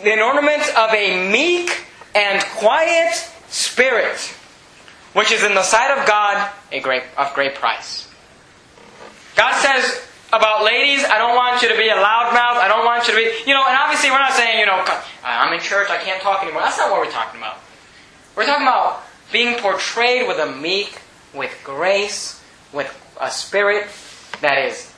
[0.00, 3.14] The ornament of a meek and quiet
[3.48, 4.36] spirit,
[5.14, 8.08] which is in the sight of God a great, of great price.
[9.36, 12.58] God says about ladies, I don't want you to be a loudmouth.
[12.58, 14.84] I don't want you to be, you know, and obviously we're not saying, you know,
[15.22, 16.62] I'm in church, I can't talk anymore.
[16.62, 17.58] That's not what we're talking about.
[18.36, 21.00] We're talking about being portrayed with a meek,
[21.32, 23.86] with grace, with a spirit
[24.40, 24.92] that is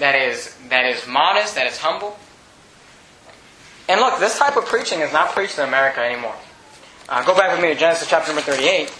[0.00, 2.18] that is that is modest, that is humble.
[3.88, 6.34] And look, this type of preaching is not preached in America anymore.
[7.08, 8.92] Uh, go back with me to Genesis chapter number 38.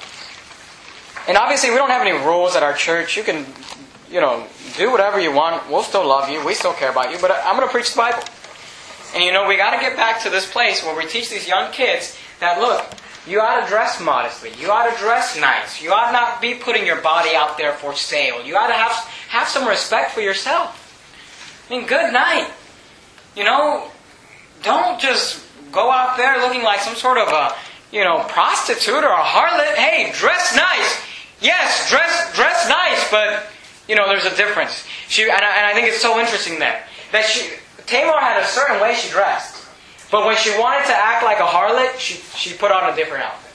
[1.28, 3.16] And obviously, we don't have any rules at our church.
[3.16, 3.46] You can,
[4.10, 5.68] you know, do whatever you want.
[5.70, 6.44] We'll still love you.
[6.44, 7.18] We still care about you.
[7.20, 8.22] But I'm going to preach the Bible.
[9.14, 11.48] And you know, we got to get back to this place where we teach these
[11.48, 12.86] young kids that look,
[13.26, 14.52] you ought to dress modestly.
[14.58, 15.82] You ought to dress nice.
[15.82, 18.44] You ought not be putting your body out there for sale.
[18.44, 18.92] You ought to have,
[19.28, 20.76] have some respect for yourself.
[21.68, 22.50] I mean, good night.
[23.36, 23.90] You know,
[24.62, 27.54] don't just go out there looking like some sort of a,
[27.92, 29.74] you know, prostitute or a harlot.
[29.74, 31.09] Hey, dress nice.
[31.40, 33.46] Yes, dress dress nice, but
[33.88, 34.84] you know, there's a difference.
[35.08, 37.48] She and I, and I think it's so interesting that that she
[37.86, 39.66] Tamar had a certain way she dressed.
[40.10, 43.24] But when she wanted to act like a harlot, she, she put on a different
[43.24, 43.52] outfit.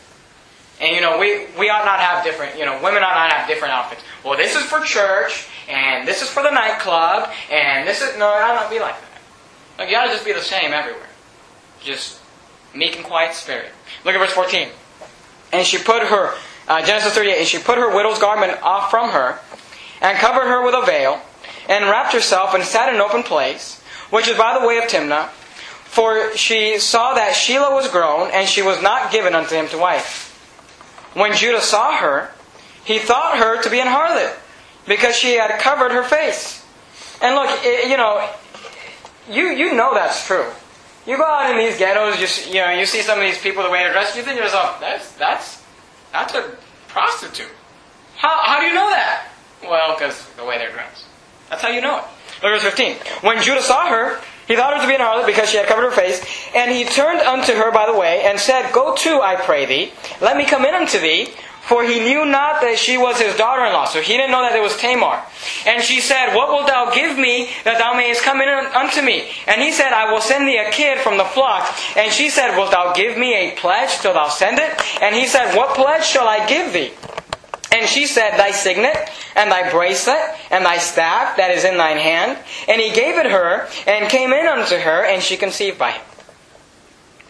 [0.79, 3.47] And you know, we, we ought not have different, you know, women ought not have
[3.47, 4.03] different outfits.
[4.23, 8.27] Well, this is for church, and this is for the nightclub, and this is, no,
[8.27, 9.21] I not be like that.
[9.77, 11.07] Like, you ought to just be the same everywhere.
[11.81, 12.19] Just
[12.73, 13.71] meek and quiet spirit.
[14.03, 14.69] Look at verse 14.
[15.53, 16.33] And she put her,
[16.67, 19.39] uh, Genesis 38, and she put her widow's garment off from her,
[20.01, 21.21] and covered her with a veil,
[21.69, 24.85] and wrapped herself, and sat in an open place, which is by the way of
[24.85, 29.67] Timnah, for she saw that Shelah was grown, and she was not given unto him
[29.69, 30.31] to wife.
[31.13, 32.31] When Judah saw her,
[32.83, 34.35] he thought her to be an harlot,
[34.87, 36.63] because she had covered her face.
[37.21, 38.29] And look, it, you know,
[39.29, 40.45] you you know that's true.
[41.07, 43.63] You go out in these ghettos, you you know, you see some of these people
[43.63, 45.64] the way they're dressed, you think to yourself, that's that's
[46.15, 46.55] that's a
[46.87, 47.51] prostitute.
[48.15, 49.27] How how do you know that?
[49.63, 51.05] Well, because the way they're dressed.
[51.49, 52.03] That's how you know it.
[52.43, 52.95] Look at verse 15.
[53.21, 55.83] When Judah saw her, he thought her to be an harlot because she had covered
[55.83, 56.23] her face.
[56.55, 59.91] And he turned unto her by the way and said, Go to, I pray thee,
[60.21, 61.29] let me come in unto thee.
[61.65, 63.85] For he knew not that she was his daughter in law.
[63.85, 65.25] So he didn't know that it was Tamar.
[65.65, 69.31] And she said, What wilt thou give me that thou mayest come in unto me?
[69.47, 71.65] And he said, I will send thee a kid from the flock.
[71.97, 74.79] And she said, Wilt thou give me a pledge till thou send it?
[75.01, 76.93] And he said, What pledge shall I give thee?
[77.71, 81.97] And she said, Thy signet, and thy bracelet, and thy staff that is in thine
[81.97, 82.37] hand.
[82.69, 86.05] And he gave it her, and came in unto her, and she conceived by him.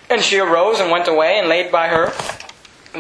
[0.09, 2.11] And she arose and went away, and laid by her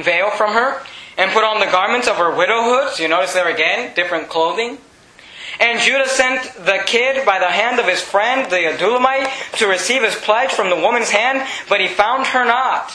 [0.01, 0.81] veil from her,
[1.17, 2.93] and put on the garments of her widowhood.
[2.93, 4.77] So you notice there again, different clothing.
[5.59, 10.03] And Judah sent the kid by the hand of his friend, the Adullamite, to receive
[10.03, 12.91] his pledge from the woman's hand, but he found her not.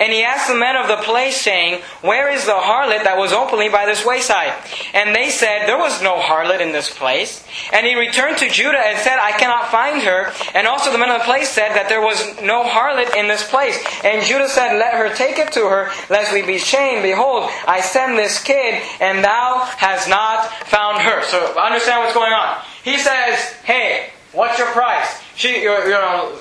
[0.00, 3.32] And he asked the men of the place, saying, Where is the harlot that was
[3.32, 4.52] openly by this wayside?
[4.94, 7.44] And they said, There was no harlot in this place.
[7.72, 10.32] And he returned to Judah and said, I cannot find her.
[10.54, 13.48] And also the men of the place said that there was no harlot in this
[13.48, 13.82] place.
[14.04, 17.02] And Judah said, Let her take it to her, lest we be shamed.
[17.02, 21.22] Behold, I send this kid, and thou hast not found her.
[21.24, 22.58] So understand what's going on.
[22.84, 25.22] He says, Hey, what's your price?
[25.36, 26.36] She, you know,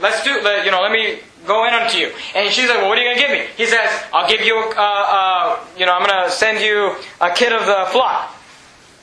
[0.00, 2.12] let's do, you know, let me go in unto you.
[2.34, 3.46] And she's like, well, what are you going to give me?
[3.56, 7.30] He says, I'll give you, uh, uh, you know, I'm going to send you a
[7.30, 8.34] kid of the flock.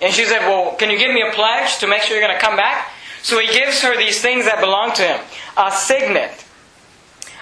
[0.01, 2.38] And she said, well, can you give me a pledge to make sure you're going
[2.38, 2.91] to come back?
[3.21, 5.19] So he gives her these things that belong to him.
[5.58, 6.45] A signet,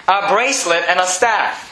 [0.06, 1.70] a bracelet, and a staff.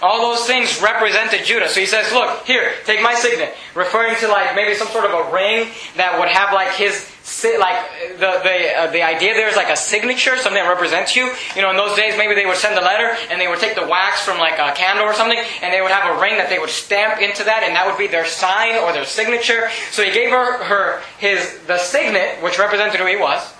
[0.00, 1.68] All those things represented Judah.
[1.68, 3.54] So he says, look, here, take my signet.
[3.74, 8.18] Referring to like maybe some sort of a ring that would have like his like
[8.18, 11.30] the the uh, the idea there is like a signature, something that represents you.
[11.54, 13.74] You know, in those days, maybe they would send a letter and they would take
[13.74, 16.48] the wax from like a candle or something, and they would have a ring that
[16.48, 19.70] they would stamp into that, and that would be their sign or their signature.
[19.90, 23.54] So he gave her her his the signet, which represented who he was.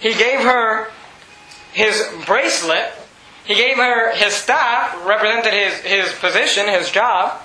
[0.00, 0.90] He gave her
[1.72, 2.92] his bracelet.
[3.46, 7.40] He gave her his staff, represented his his position, his job.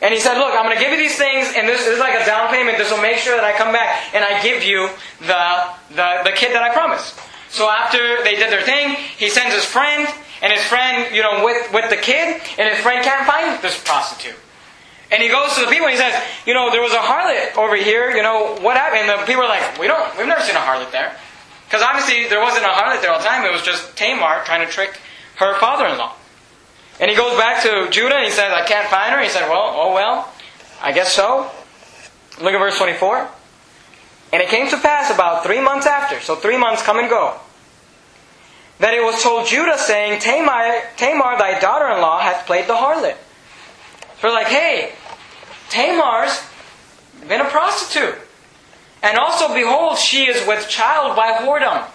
[0.00, 2.14] And he said, Look, I'm going to give you these things, and this, is like
[2.14, 2.78] a down payment.
[2.78, 4.88] This will make sure that I come back and I give you
[5.20, 5.44] the,
[5.90, 7.18] the, the kid that I promised.
[7.50, 10.06] So after they did their thing, he sends his friend,
[10.42, 13.82] and his friend, you know, with, with the kid, and his friend can't find this
[13.82, 14.36] prostitute.
[15.10, 16.12] And he goes to the people and he says,
[16.44, 19.08] you know, there was a harlot over here, you know, what happened?
[19.08, 21.16] And the people are like, we don't, we've never seen a harlot there.
[21.64, 24.66] Because obviously there wasn't a harlot there all the time, it was just Tamar trying
[24.66, 25.00] to trick
[25.36, 26.14] her father-in-law.
[27.00, 29.22] And he goes back to Judah and he says, I can't find her.
[29.22, 30.32] He said, well, oh well,
[30.82, 31.50] I guess so.
[32.40, 33.28] Look at verse 24.
[34.32, 37.38] And it came to pass about three months after, so three months come and go,
[38.78, 42.74] that it was told Judah, saying, Tamar, Tamar thy daughter in law, hath played the
[42.74, 43.16] harlot.
[44.20, 44.92] So like, hey,
[45.70, 46.42] Tamar's
[47.26, 48.18] been a prostitute.
[49.02, 51.88] And also, behold, she is with child by whoredom.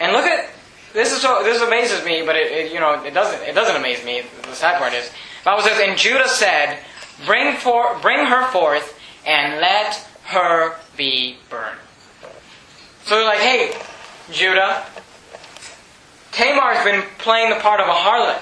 [0.00, 0.50] And look at
[0.92, 3.76] this is so this amazes me, but it, it, you know it doesn't it doesn't
[3.76, 4.22] amaze me.
[4.42, 5.14] The sad part is, the
[5.44, 6.78] Bible says, and Judah said,
[7.26, 11.78] bring for bring her forth and let her be burned.
[13.04, 13.72] So they're like, hey,
[14.30, 14.84] Judah,
[16.32, 18.40] Tamar's been playing the part of a harlot.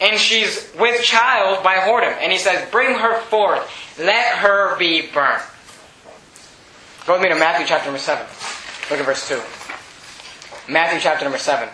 [0.00, 2.16] And she's with child by whoredom.
[2.20, 3.98] And he says, bring her forth.
[3.98, 5.42] Let her be burned.
[7.04, 8.24] Go with me to Matthew chapter number 7.
[8.90, 9.57] Look at verse 2.
[10.68, 11.66] Matthew chapter number 7.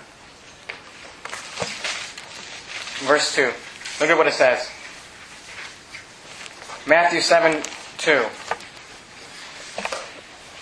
[3.08, 3.52] Verse 2.
[4.00, 4.70] Look at what it says.
[6.86, 7.60] Matthew 7
[7.98, 8.24] 2.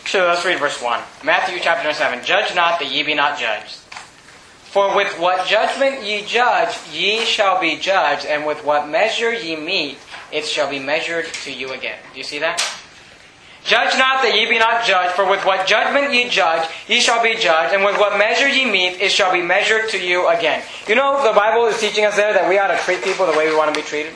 [0.04, 1.00] Sure, let's read verse 1.
[1.24, 2.24] Matthew chapter 7.
[2.24, 3.76] Judge not that ye be not judged.
[4.62, 9.56] For with what judgment ye judge, ye shall be judged, and with what measure ye
[9.56, 9.98] meet,
[10.30, 11.98] it shall be measured to you again.
[12.12, 12.62] Do you see that?
[13.64, 17.22] Judge not that ye be not judged, for with what judgment ye judge, ye shall
[17.22, 20.64] be judged, and with what measure ye meet, it shall be measured to you again.
[20.88, 23.38] You know, the Bible is teaching us there that we ought to treat people the
[23.38, 24.14] way we want to be treated.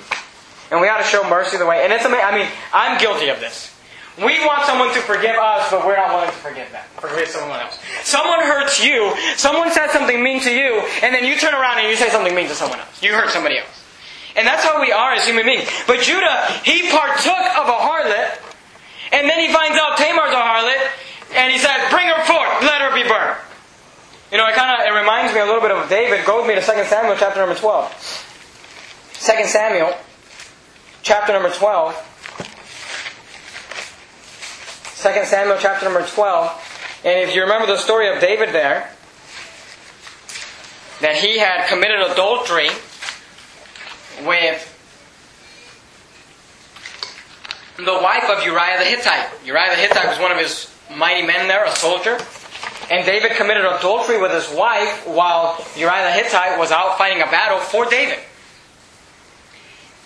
[0.73, 2.27] And we ought to show mercy the way, and it's amazing.
[2.27, 3.73] I mean, I'm guilty of this.
[4.19, 6.83] We want someone to forgive us, but we're not willing to forgive them.
[6.99, 7.79] Forgive someone else.
[8.03, 11.89] Someone hurts you, someone says something mean to you, and then you turn around and
[11.89, 13.03] you say something mean to someone else.
[13.03, 13.85] You hurt somebody else.
[14.35, 15.69] And that's how we are as human beings.
[15.87, 18.41] But Judah, he partook of a harlot,
[19.17, 20.91] and then he finds out Tamar's a harlot,
[21.35, 23.41] and he says, Bring her forth, let her be burned.
[24.31, 26.27] You know, it kind of it reminds me a little bit of David.
[26.27, 27.91] Go with me to 2 Samuel chapter number 12.
[29.15, 29.97] 2 Samuel
[31.03, 31.95] chapter number 12.
[34.97, 37.01] 2 Samuel chapter number 12.
[37.05, 38.91] And if you remember the story of David there,
[41.01, 42.69] that he had committed adultery
[44.25, 44.76] with
[47.77, 49.29] the wife of Uriah the Hittite.
[49.45, 52.19] Uriah the Hittite was one of his mighty men there, a soldier.
[52.91, 57.27] And David committed adultery with his wife while Uriah the Hittite was out fighting a
[57.27, 58.19] battle for David.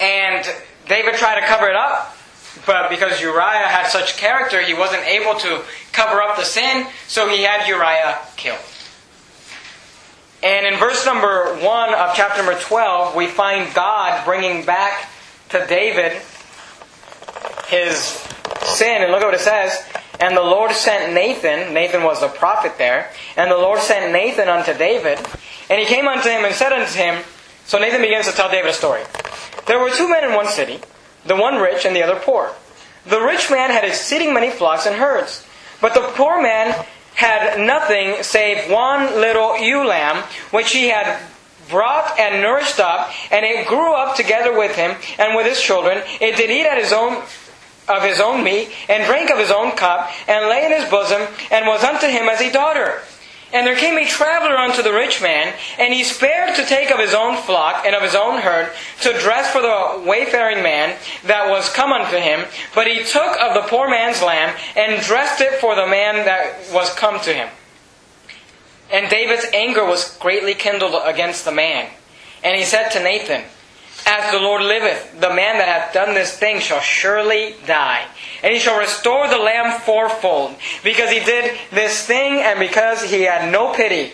[0.00, 0.46] And
[0.88, 2.16] David tried to cover it up,
[2.66, 5.62] but because Uriah had such character, he wasn't able to
[5.92, 8.58] cover up the sin, so he had Uriah killed.
[10.42, 15.10] And in verse number 1 of chapter number 12, we find God bringing back
[15.50, 16.22] to David
[17.66, 17.96] his
[18.62, 19.02] sin.
[19.02, 19.82] And look at what it says.
[20.20, 24.48] And the Lord sent Nathan, Nathan was the prophet there, and the Lord sent Nathan
[24.48, 25.18] unto David,
[25.70, 27.24] and he came unto him and said unto him,
[27.64, 29.02] So Nathan begins to tell David a story.
[29.66, 30.80] There were two men in one city,
[31.24, 32.52] the one rich and the other poor.
[33.06, 35.46] The rich man had exceeding many flocks and herds,
[35.80, 36.84] but the poor man
[37.14, 41.18] had nothing save one little ewe lamb, which he had
[41.70, 46.02] brought and nourished up, and it grew up together with him and with his children.
[46.20, 47.22] It did eat at his own
[47.90, 51.22] of his own meat, and drank of his own cup, and lay in his bosom,
[51.50, 53.02] and was unto him as a daughter.
[53.52, 57.00] And there came a traveler unto the rich man, and he spared to take of
[57.00, 58.70] his own flock and of his own herd
[59.02, 62.46] to dress for the wayfaring man that was come unto him.
[62.74, 66.72] But he took of the poor man's lamb and dressed it for the man that
[66.72, 67.48] was come to him.
[68.92, 71.88] And David's anger was greatly kindled against the man.
[72.44, 73.42] And he said to Nathan,
[74.06, 78.06] as the Lord liveth, the man that hath done this thing shall surely die.
[78.42, 83.22] And he shall restore the lamb fourfold, because he did this thing and because he
[83.22, 84.12] had no pity.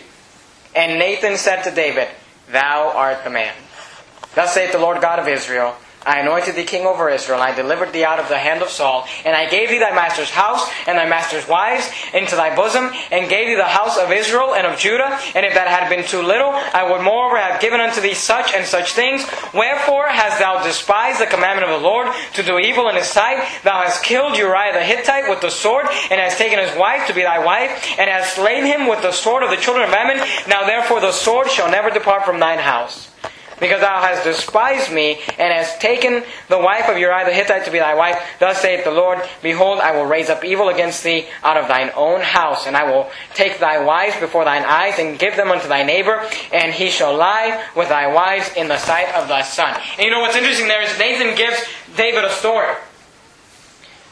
[0.75, 2.07] And Nathan said to David,
[2.51, 3.53] Thou art the man.
[4.35, 5.75] Thus saith the Lord God of Israel,
[6.07, 8.69] I anointed thee king over Israel, and I delivered thee out of the hand of
[8.69, 12.91] Saul, and I gave thee thy master's house and thy master's wives into thy bosom,
[13.11, 15.19] and gave thee the house of Israel and of Judah.
[15.35, 18.53] And if that had been too little, I would moreover have given unto thee such
[18.53, 19.27] and such things.
[19.53, 23.43] Wherefore hast thou despised the commandment of the Lord to do evil in his sight?
[23.63, 27.13] Thou hast killed Uriah the Hittite with the sword, and hast taken his wife to
[27.13, 30.25] be thy wife, and hast slain him with the sword of the children of Ammon.
[30.47, 33.09] Now therefore the sword shall never depart from thine house
[33.59, 37.71] because thou hast despised me, and hast taken the wife of Uriah the Hittite to
[37.71, 38.19] be thy wife.
[38.39, 41.91] Thus saith the Lord, Behold, I will raise up evil against thee out of thine
[41.95, 45.67] own house, and I will take thy wives before thine eyes, and give them unto
[45.67, 46.21] thy neighbor,
[46.53, 49.79] and he shall lie with thy wives in the sight of thy son.
[49.97, 51.63] And you know what's interesting there is Nathan gives
[51.95, 52.75] David a story.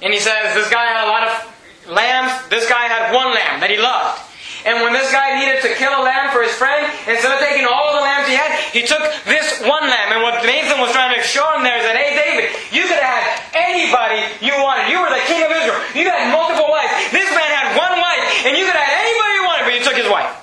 [0.02, 2.50] And he says, this guy had a lot of lambs.
[2.50, 4.22] This guy had one lamb that he loved.
[4.66, 7.70] And when this guy needed to kill a lamb for his friend, instead of taking
[7.70, 8.99] all the lambs he had, he took
[9.30, 10.09] this one lamb.
[10.09, 12.97] And what Nathan was trying to show him there is that, hey, David, you could
[12.97, 14.89] have had anybody you wanted.
[14.89, 15.78] You were the king of Israel.
[15.93, 16.89] You had multiple wives.
[17.13, 19.84] This man had one wife, and you could have had anybody you wanted, but you
[19.86, 20.34] took his wife.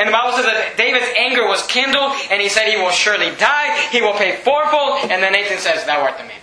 [0.00, 3.34] And the Bible says that David's anger was kindled, and he said he will surely
[3.36, 3.76] die.
[3.92, 5.10] He will pay fourfold.
[5.10, 6.40] And then Nathan says, "Thou art the man."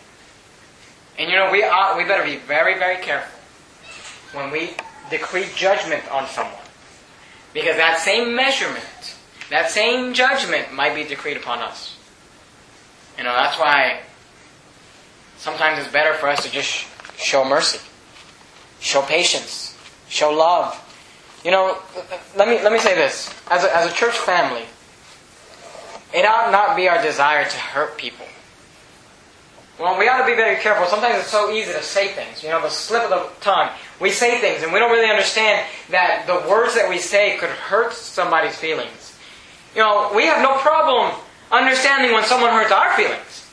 [1.17, 3.31] And you know we ought, we better be very very careful
[4.33, 4.75] when we
[5.09, 6.64] decree judgment on someone.
[7.55, 9.15] Because that same measurement,
[9.49, 11.95] that same judgment might be decreed upon us.
[13.17, 14.01] You know, that's why
[15.37, 16.85] sometimes it's better for us to just
[17.17, 17.79] show mercy,
[18.81, 19.73] show patience,
[20.09, 20.75] show love.
[21.45, 21.77] You know,
[22.35, 23.33] let me, let me say this.
[23.49, 24.65] As a, as a church family,
[26.13, 28.25] it ought not be our desire to hurt people.
[29.77, 30.87] Well, we ought to be very careful.
[30.87, 32.41] Sometimes it's so easy to say things.
[32.41, 33.69] You know, the slip of the tongue.
[33.99, 37.49] We say things and we don't really understand that the words that we say could
[37.49, 39.17] hurt somebody's feelings.
[39.75, 41.13] You know, we have no problem
[41.51, 43.51] understanding when someone hurts our feelings.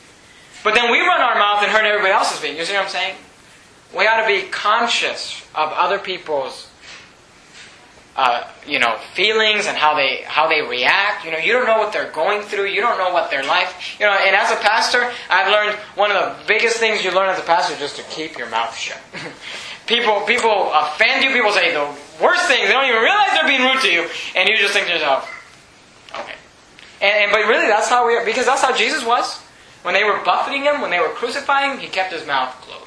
[0.63, 2.59] But then we run our mouth and hurt everybody else's feelings.
[2.59, 3.15] You see what I'm saying?
[3.95, 6.69] We ought to be conscious of other people's
[8.15, 11.25] uh, you know, feelings and how they how they react.
[11.25, 12.67] You know, you don't know what they're going through.
[12.67, 13.97] You don't know what their life.
[13.99, 17.29] You know, and as a pastor, I've learned one of the biggest things you learn
[17.29, 19.01] as a pastor is just to keep your mouth shut.
[19.87, 21.31] people people offend you.
[21.31, 21.89] People say the
[22.21, 22.67] worst things.
[22.67, 25.27] They don't even realize they're being rude to you, and you just think to yourself,
[26.13, 26.35] okay.
[27.01, 29.39] And, and but really, that's how we are because that's how Jesus was.
[29.81, 32.82] When they were buffeting him, when they were crucifying him, he kept his mouth closed.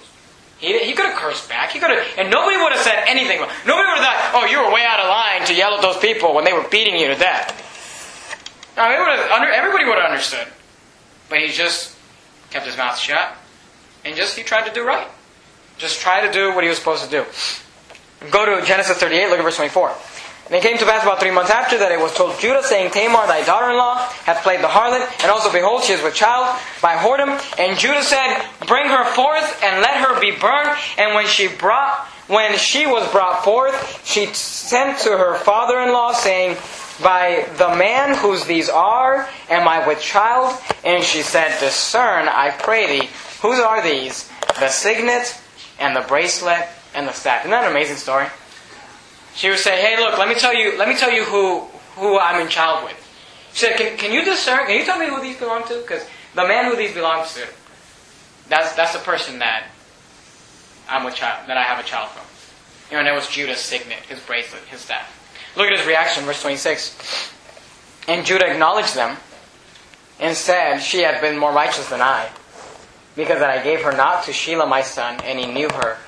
[0.59, 1.70] He, he could have cursed back.
[1.70, 3.40] He could have, and nobody would have said anything.
[3.40, 5.98] Nobody would have thought, "Oh, you were way out of line to yell at those
[5.98, 7.62] people when they were beating you to death."
[8.76, 10.46] No, under, everybody would have understood.
[11.28, 11.96] But he just
[12.50, 13.36] kept his mouth shut,
[14.04, 15.09] and just he tried to do right.
[15.78, 17.24] Just try to do what he was supposed to do.
[18.30, 19.28] Go to Genesis 38.
[19.28, 19.94] Look at verse 24.
[20.47, 22.92] And it came to pass about three months after that it was told Judah, saying,
[22.92, 26.94] Tamar, thy daughter-in-law, hath played the harlot, and also, behold, she is with child by
[26.94, 27.34] whoredom.
[27.59, 30.70] And Judah said, Bring her forth, and let her be burned.
[30.99, 33.74] And when she brought, when she was brought forth,
[34.07, 36.57] she sent to her father-in-law, saying,
[37.03, 40.57] By the man whose these are, am I with child?
[40.84, 43.09] And she said, Discern, I pray thee,
[43.42, 44.30] whose are these?
[44.61, 45.40] The signet,
[45.80, 47.40] and the bracelet, and the staff.
[47.40, 48.28] Isn't that an amazing story?
[49.37, 51.61] She would say, "Hey, look, let me tell you, let me tell you who
[51.97, 52.97] who I'm in child with."
[53.53, 54.66] She said, "Can, can you discern?
[54.66, 55.78] Can you tell me who these belong to?
[55.80, 57.47] Because the man who these belongs to,
[58.49, 59.68] that's that's the person that
[60.89, 62.24] I'm a child that I have a child from."
[62.91, 65.12] You know, and it was Judah's signet, his bracelet, his staff.
[65.57, 67.32] Look at his reaction, verse 26.
[68.09, 69.16] And Judah acknowledged them
[70.20, 72.28] and said, She hath been more righteous than I,
[73.16, 75.99] because that I gave her not to Shelah my son, and he knew her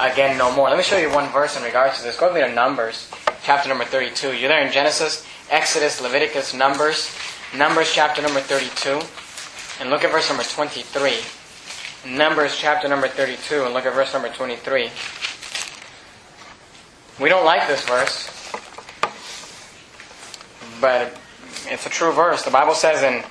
[0.00, 0.68] again no more.
[0.68, 2.18] Let me show you one verse in regards to this.
[2.18, 3.10] Go with to Numbers,
[3.42, 4.34] chapter number 32.
[4.34, 7.14] You're there in Genesis, Exodus, Leviticus, Numbers.
[7.54, 9.00] Numbers, chapter number 32.
[9.80, 11.18] And look at verse number 23.
[12.06, 14.90] Numbers, chapter number 32, and look at verse number 23.
[17.20, 18.28] We don't like this verse,
[20.80, 21.16] but
[21.66, 22.42] it's a true verse.
[22.42, 23.22] The Bible says in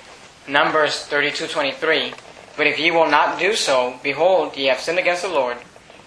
[0.50, 2.14] Numbers 32 23,
[2.56, 5.58] But if ye will not do so, behold, ye have sinned against the Lord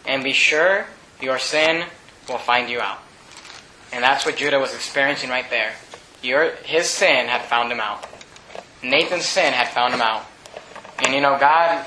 [0.06, 0.86] and be sure
[1.20, 1.84] your sin
[2.28, 2.98] will find you out.
[3.92, 5.72] And that's what Judah was experiencing right there.
[6.22, 8.06] Your, his sin had found him out.
[8.82, 10.24] Nathan's sin had found him out.
[10.98, 11.84] And you know, God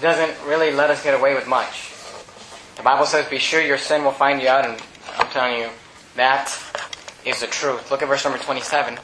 [0.00, 1.92] doesn't really let us get away with much.
[2.76, 4.80] The Bible says, Be sure your sin will find you out, and
[5.16, 5.70] I'm telling you,
[6.16, 6.56] that
[7.24, 7.90] is the truth.
[7.90, 8.98] Look at verse number 27.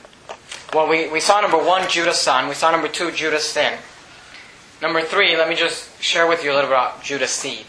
[0.72, 2.48] Well, we, we saw number one, Judah's son.
[2.48, 3.78] We saw number two, Judah's sin.
[4.84, 7.64] Number three, let me just share with you a little bit about Judah's seed.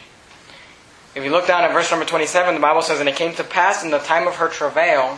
[1.16, 3.43] If you look down at verse number 27, the Bible says, And it came to
[3.45, 5.18] pass in the time of her travail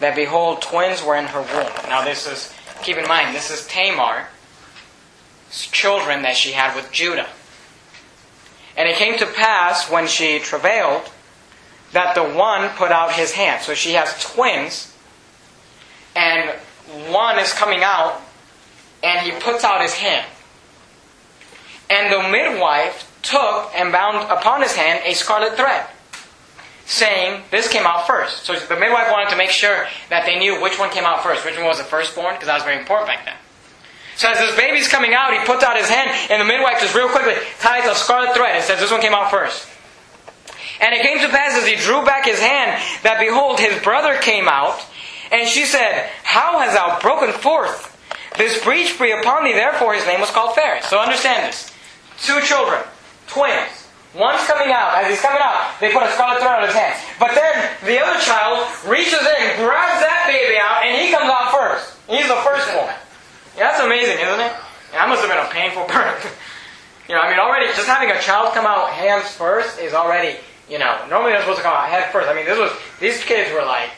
[0.00, 1.72] that behold, twins were in her womb.
[1.88, 4.26] Now, this is, keep in mind, this is Tamar's
[5.70, 7.28] children that she had with Judah.
[8.76, 11.08] And it came to pass when she travailed
[11.92, 13.62] that the one put out his hand.
[13.62, 14.92] So she has twins,
[16.16, 16.50] and
[17.12, 18.20] one is coming out,
[19.04, 20.26] and he puts out his hand.
[21.90, 25.86] And the midwife took and bound upon his hand a scarlet thread,
[26.86, 28.44] saying, This came out first.
[28.44, 31.44] So the midwife wanted to make sure that they knew which one came out first,
[31.44, 33.36] which one was the firstborn, because that was very important back then.
[34.16, 36.94] So as this baby's coming out, he puts out his hand, and the midwife just
[36.94, 39.66] real quickly ties a scarlet thread and says, This one came out first.
[40.80, 44.18] And it came to pass as he drew back his hand that behold, his brother
[44.20, 44.84] came out,
[45.32, 47.96] and she said, How hast thou broken forth?
[48.38, 50.84] this breach be upon thee, therefore his name was called Phares.
[50.86, 51.67] So understand this.
[52.22, 52.82] Two children,
[53.26, 53.88] twins.
[54.14, 54.96] One's coming out.
[54.98, 56.96] As he's coming out, they put a scarlet thread on his hand.
[57.20, 57.54] But then
[57.84, 61.94] the other child reaches in, grabs that baby out, and he comes out first.
[62.08, 62.96] He's the firstborn.
[63.54, 64.52] Yeah, that's amazing, isn't it?
[64.90, 66.24] Yeah, that must have been a painful birth.
[67.08, 70.40] you know, I mean, already just having a child come out hands first is already,
[70.70, 72.28] you know, normally they're supposed to come out head first.
[72.28, 73.90] I mean, this was these kids were like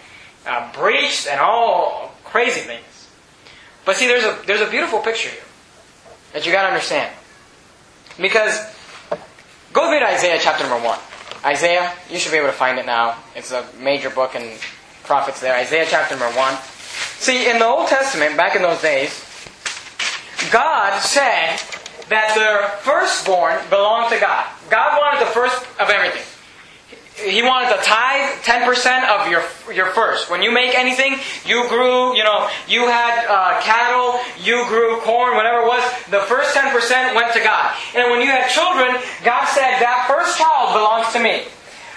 [0.45, 3.09] uh, breached and all crazy things.
[3.85, 5.47] But see, there's a there's a beautiful picture here
[6.33, 7.15] that you got to understand
[8.19, 8.59] because
[9.73, 10.99] go me to Isaiah chapter number one.
[11.45, 13.17] Isaiah, you should be able to find it now.
[13.35, 14.59] It's a major book in
[15.05, 15.55] prophets there.
[15.55, 16.57] Isaiah chapter number one.
[17.19, 19.25] See, in the Old Testament, back in those days,
[20.51, 21.61] God said
[22.09, 24.47] that the firstborn belonged to God.
[24.69, 26.23] God wanted the first of everything.
[27.21, 30.31] He wanted the tithe, 10% of your, your first.
[30.31, 35.37] When you make anything, you grew, you know, you had uh, cattle, you grew corn,
[35.37, 37.77] whatever it was, the first 10% went to God.
[37.95, 41.45] And when you had children, God said, that first child belongs to me.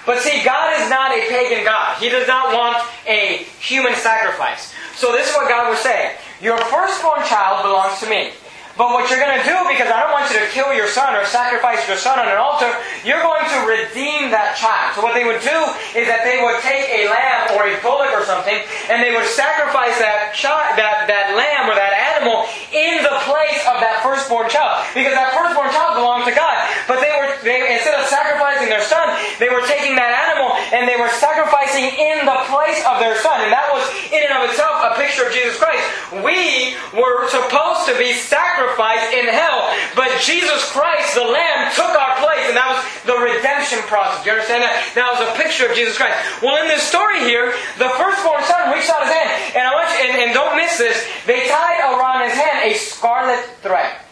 [0.06, 1.98] But see, God is not a pagan God.
[1.98, 4.74] He does not want a human sacrifice.
[4.96, 6.18] So this is what God was saying.
[6.42, 8.32] Your firstborn child belongs to me.
[8.74, 11.14] But what you're going to do, because I don't want you to kill your son
[11.14, 12.74] or sacrifice your son on an altar,
[13.06, 14.98] you're going to redeem that child.
[14.98, 15.60] So what they would do
[15.94, 18.58] is that they would take a lamb or a bullock or something,
[18.90, 23.62] and they would sacrifice that child, that, that lamb or that animal in the place
[23.70, 24.82] of that firstborn child.
[24.98, 26.58] Because that firstborn child belonged to God.
[26.90, 29.06] But they were, they, instead of sacrificing their son,
[29.38, 33.38] they were taking that animal and they were sacrificing in the place of their son.
[33.46, 35.86] And that was in and of itself a picture of Jesus Christ.
[36.26, 39.70] We were supposed to be sacrificed in hell.
[39.94, 44.26] But Jesus Christ, the Lamb, took our place, and that was the redemption process.
[44.26, 44.74] Do you understand that?
[44.98, 46.18] That was a picture of Jesus Christ.
[46.42, 49.90] Well, in this story here, the firstborn son reached out his hand, and I want
[49.94, 50.98] you, and, and don't miss this.
[51.30, 54.03] They tied around his hand a scarlet thread.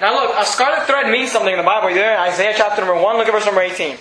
[0.00, 1.88] Now look, a scarlet thread means something in the Bible.
[1.88, 2.18] You there?
[2.20, 3.96] Isaiah chapter number 1, look at verse number 18.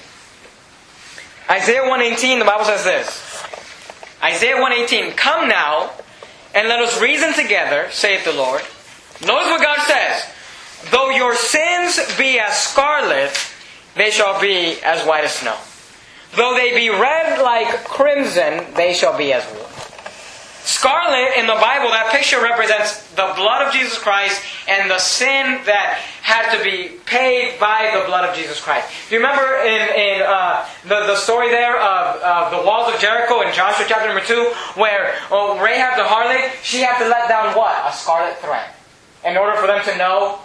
[1.49, 3.43] Isaiah 118, the Bible says this.
[4.21, 5.91] Isaiah 118, Come now,
[6.53, 8.61] and let us reason together, saith the Lord.
[9.21, 10.25] Notice what God says.
[10.91, 13.37] Though your sins be as scarlet,
[13.95, 15.57] they shall be as white as snow.
[16.35, 19.69] Though they be red like crimson, they shall be as wool.
[20.65, 25.61] Scarlet in the Bible, that picture represents the blood of Jesus Christ and the sin
[25.69, 28.89] that had to be paid by the blood of Jesus Christ.
[29.07, 32.99] Do you remember in, in uh, the, the story there of, of the walls of
[32.99, 37.29] Jericho in Joshua chapter number 2, where oh, Rahab the harlot, she had to let
[37.29, 37.77] down what?
[37.85, 38.65] A scarlet thread
[39.23, 40.39] in order for them to know,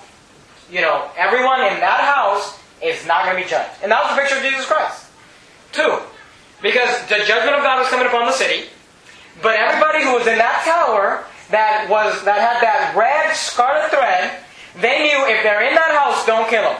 [0.70, 3.72] you know, everyone in that house is not going to be judged.
[3.82, 5.06] And that was the picture of Jesus Christ.
[5.72, 5.96] Two,
[6.60, 8.68] because the judgment of God was coming upon the city,
[9.42, 14.38] but everybody who was in that tower that was that had that red scarlet thread,
[14.78, 16.78] they knew if they're in that house, don't kill them.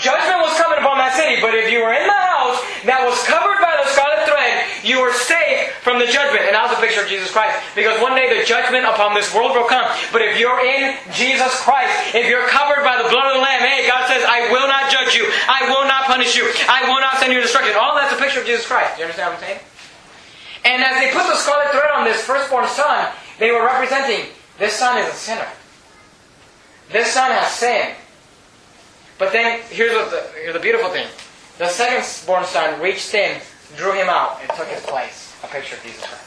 [0.00, 3.14] Judgment was coming upon that city, but if you were in the house that was
[3.30, 6.42] covered by the scarlet thread, you were safe from the judgment.
[6.50, 7.54] And that was a picture of Jesus Christ.
[7.78, 9.86] Because one day the judgment upon this world will come.
[10.10, 13.62] But if you're in Jesus Christ, if you're covered by the blood of the Lamb,
[13.62, 15.30] hey, God says, I will not judge you.
[15.46, 16.48] I will not punish you.
[16.66, 17.78] I will not send you destruction.
[17.78, 18.98] All that's a picture of Jesus Christ.
[18.98, 19.73] Do you understand what I'm saying?
[20.64, 24.26] And as they put the scarlet thread on this firstborn son, they were representing
[24.58, 25.48] this son is a sinner.
[26.90, 27.96] This son has sinned.
[29.18, 31.06] But then, here's, the, here's the beautiful thing.
[31.58, 33.40] The second born son reached in,
[33.76, 35.34] drew him out, and took his place.
[35.44, 36.24] A picture of Jesus Christ.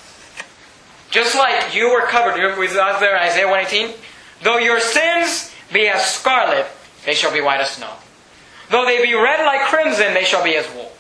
[1.10, 3.96] Just like you were covered, us there Isaiah 118?
[4.44, 6.68] Though your sins be as scarlet,
[7.06, 7.94] they shall be white as snow.
[8.70, 10.92] Though they be red like crimson, they shall be as wool.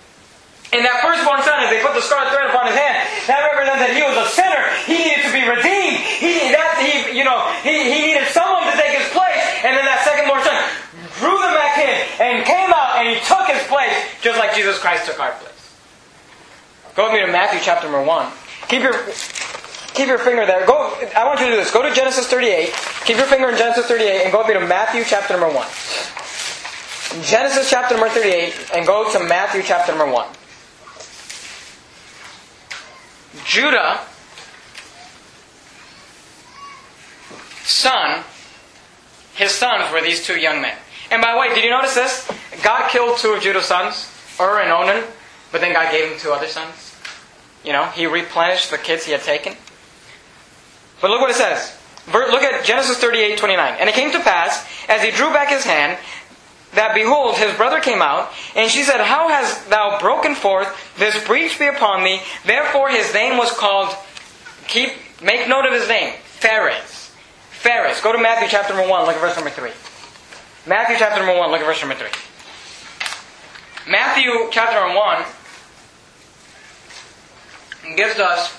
[0.75, 2.99] And that firstborn son, as they put the scarlet thread upon his hand,
[3.31, 4.63] that represents that he was a sinner.
[4.83, 6.03] He needed to be redeemed.
[6.19, 9.39] He that he you know he, he needed someone to take his place.
[9.63, 10.59] And then that second born son
[11.23, 14.75] drew them back in and came out and he took his place, just like Jesus
[14.75, 15.55] Christ took our place.
[16.99, 18.27] Go with me to Matthew chapter number one.
[18.67, 18.95] Keep your
[19.95, 20.67] keep your finger there.
[20.67, 20.91] Go.
[21.15, 21.71] I want you to do this.
[21.71, 22.75] Go to Genesis 38.
[23.07, 25.71] Keep your finger in Genesis 38 and go with me to Matthew chapter number one.
[27.23, 30.27] Genesis chapter number 38 and go to Matthew chapter number 1.
[33.45, 34.01] Judah,
[37.63, 38.23] son,
[39.35, 40.77] his sons were these two young men.
[41.11, 42.29] And by the way, did you notice this?
[42.63, 45.03] God killed two of Judah's sons, Ur and Onan,
[45.51, 46.95] but then God gave him two other sons.
[47.63, 49.53] You know, he replenished the kids he had taken.
[51.01, 51.77] But look what it says.
[52.07, 53.75] Look at Genesis 38, 29.
[53.79, 55.97] And it came to pass, as he drew back his hand,
[56.73, 60.67] that behold, his brother came out, and she said, How hast thou broken forth?
[60.97, 62.19] This breach be upon thee.
[62.45, 63.95] Therefore his name was called,
[64.67, 64.91] keep,
[65.21, 67.11] make note of his name, Phares.
[67.51, 68.01] Phares.
[68.01, 69.71] Go to Matthew chapter number 1, look at verse number 3.
[70.67, 72.07] Matthew chapter number 1, look at verse number 3.
[73.89, 75.23] Matthew chapter number 1
[77.95, 78.53] gives us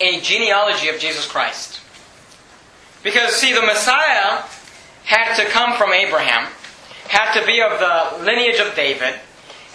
[0.00, 1.80] a genealogy of Jesus Christ.
[3.02, 4.42] Because, see, the Messiah
[5.04, 6.48] had to come from Abraham,
[7.08, 9.14] had to be of the lineage of David,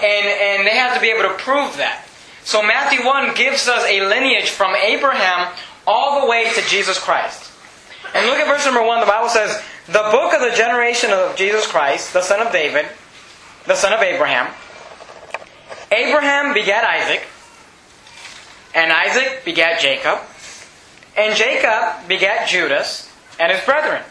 [0.02, 2.06] and, and they have to be able to prove that.
[2.44, 5.54] So Matthew 1 gives us a lineage from Abraham
[5.86, 7.52] all the way to Jesus Christ.
[8.14, 9.00] And look at verse number 1.
[9.00, 12.86] The Bible says, The book of the generation of Jesus Christ, the son of David,
[13.68, 14.52] the son of Abraham.
[15.92, 17.24] Abraham begat Isaac,
[18.74, 20.20] and Isaac begat Jacob,
[21.18, 24.02] and Jacob begat Judas and his brethren.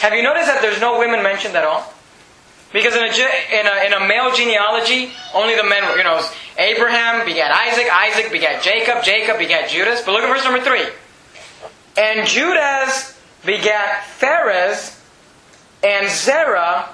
[0.00, 1.93] Have you noticed that there's no women mentioned at all?
[2.74, 6.20] Because in a, in a, in a male genealogy, only the men were, you know,
[6.58, 10.02] Abraham begat Isaac, Isaac begat Jacob, Jacob begat Judas.
[10.02, 10.82] But look at verse number 3.
[11.96, 13.16] And Judas
[13.46, 15.00] begat Phares
[15.84, 16.88] and Zerah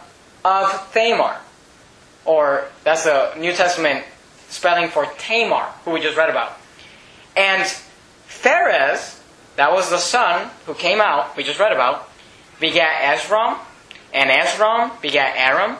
[0.44, 1.38] of Tamar.
[2.26, 4.04] Or that's the New Testament
[4.50, 6.58] spelling for Tamar, who we just read about.
[7.34, 7.66] And
[8.26, 9.18] Phares,
[9.56, 12.06] that was the son who came out, we just read about,
[12.60, 13.58] begat Esrom,
[14.12, 15.76] and Esrom begat Aram,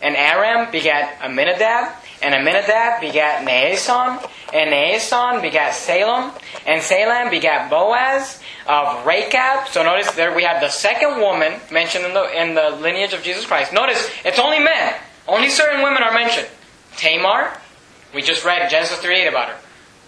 [0.00, 6.32] and Aram begat Aminadab, and Aminadab begat Naasson, and Naasson begat Salem,
[6.66, 9.68] and Salem begat Boaz of Rachab.
[9.68, 13.22] So notice there we have the second woman mentioned in the, in the lineage of
[13.22, 13.72] Jesus Christ.
[13.72, 14.94] Notice it's only men.
[15.26, 16.48] Only certain women are mentioned.
[16.96, 17.56] Tamar,
[18.14, 19.56] we just read Genesis 3 8 about her.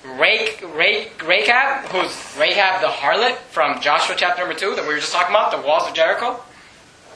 [0.05, 5.35] Rachab, who's Rahab the harlot from Joshua chapter number 2 that we were just talking
[5.35, 6.41] about, the walls of Jericho,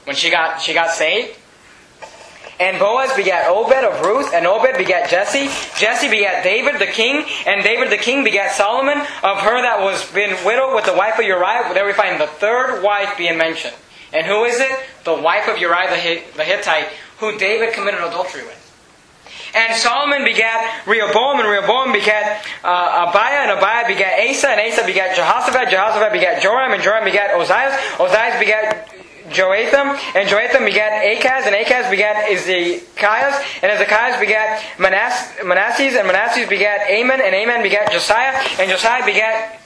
[0.04, 1.36] when she got, she got saved.
[2.60, 5.48] And Boaz begat Obed of Ruth, and Obed begat Jesse.
[5.78, 10.04] Jesse begat David the king, and David the king begat Solomon of her that was
[10.12, 11.72] been widowed with the wife of Uriah.
[11.72, 13.74] There we find the third wife being mentioned.
[14.12, 14.78] And who is it?
[15.04, 15.88] The wife of Uriah
[16.36, 16.88] the Hittite,
[17.18, 18.60] who David committed adultery with.
[19.54, 24.84] And Solomon begat Rehoboam, and Rehoboam begat uh, Abiah, and Abiah begat Asa, and Asa
[24.84, 28.94] begat Jehoshaphat, Jehoshaphat begat Joram, and Joram begat Ozias, Ozias begat
[29.36, 36.08] Joatham, and Joatham begat Achaz, and Achaz begat Ezekias, and Ezekias begat Manass- Manasses, and
[36.08, 39.59] Manasses begat Amon, and Amon begat Josiah, and Josiah begat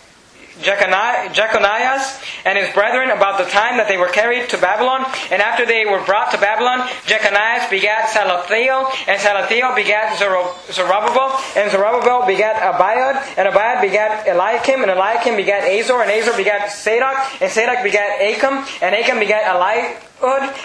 [0.60, 5.04] Jeconias and his brethren about the time that they were carried to Babylon.
[5.30, 11.70] And after they were brought to Babylon, Jeconias begat Salathiel, and Salathiel begat Zerubbabel, and
[11.70, 17.16] Zerubbabel begat Abiud, and Abiud begat Eliakim, and Eliakim begat Azor, and Azor begat Sadoc,
[17.40, 19.92] and Sadoc begat Achim, and Achim begat Eliud,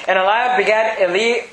[0.07, 1.47] and Eliud begat Eli.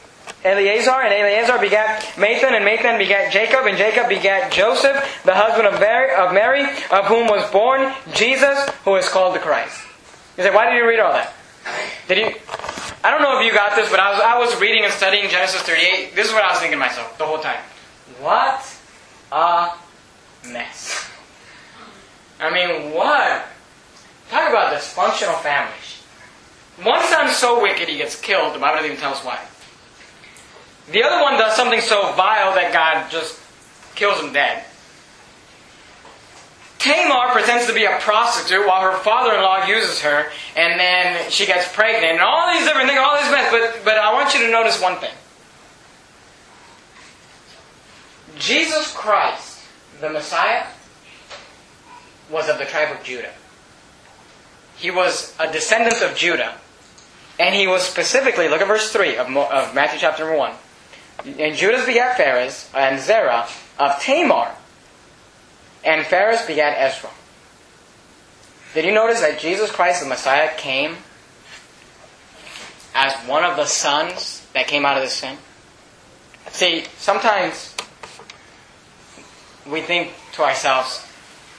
[0.45, 5.67] Eleazar, and Eleazar begat Matthan, and Matthan begat Jacob, and Jacob begat Joseph, the husband
[5.67, 5.81] of
[6.33, 9.83] Mary, of whom was born Jesus, who is called the Christ.
[10.37, 11.33] You say, why did you read all that?
[12.09, 12.35] Did you?
[13.03, 15.29] I don't know if you got this, but I was, I was reading and studying
[15.31, 16.15] Genesis 38.
[16.15, 17.61] This is what I was thinking to myself the whole time.
[18.21, 18.63] What
[19.33, 19.73] a
[20.49, 21.11] mess.
[22.39, 23.47] I mean, what?
[24.31, 26.03] Talk about dysfunctional families.
[26.83, 28.55] One son's so wicked he gets killed.
[28.55, 29.41] The Bible doesn't even tell us why.
[30.91, 33.41] The other one does something so vile that God just
[33.95, 34.65] kills him dead.
[36.79, 41.73] Tamar pretends to be a prostitute while her father-in-law uses her, and then she gets
[41.73, 43.51] pregnant, and all these different things, all these mess.
[43.51, 45.15] But, but I want you to notice one thing.
[48.39, 49.61] Jesus Christ,
[50.01, 50.67] the Messiah,
[52.31, 53.33] was of the tribe of Judah.
[54.77, 56.55] He was a descendant of Judah.
[57.39, 59.29] And he was specifically, look at verse 3 of,
[59.75, 60.53] Matthew chapter number 1.
[61.27, 63.49] And Judas begat Phares and Zerah
[63.79, 64.55] of Tamar.
[65.85, 67.11] And Phares begat Esrom.
[68.75, 70.97] Did you notice that Jesus Christ, the Messiah, came
[72.95, 75.37] as one of the sons that came out of the sin?
[76.51, 77.75] See, sometimes
[79.67, 81.05] we think to ourselves,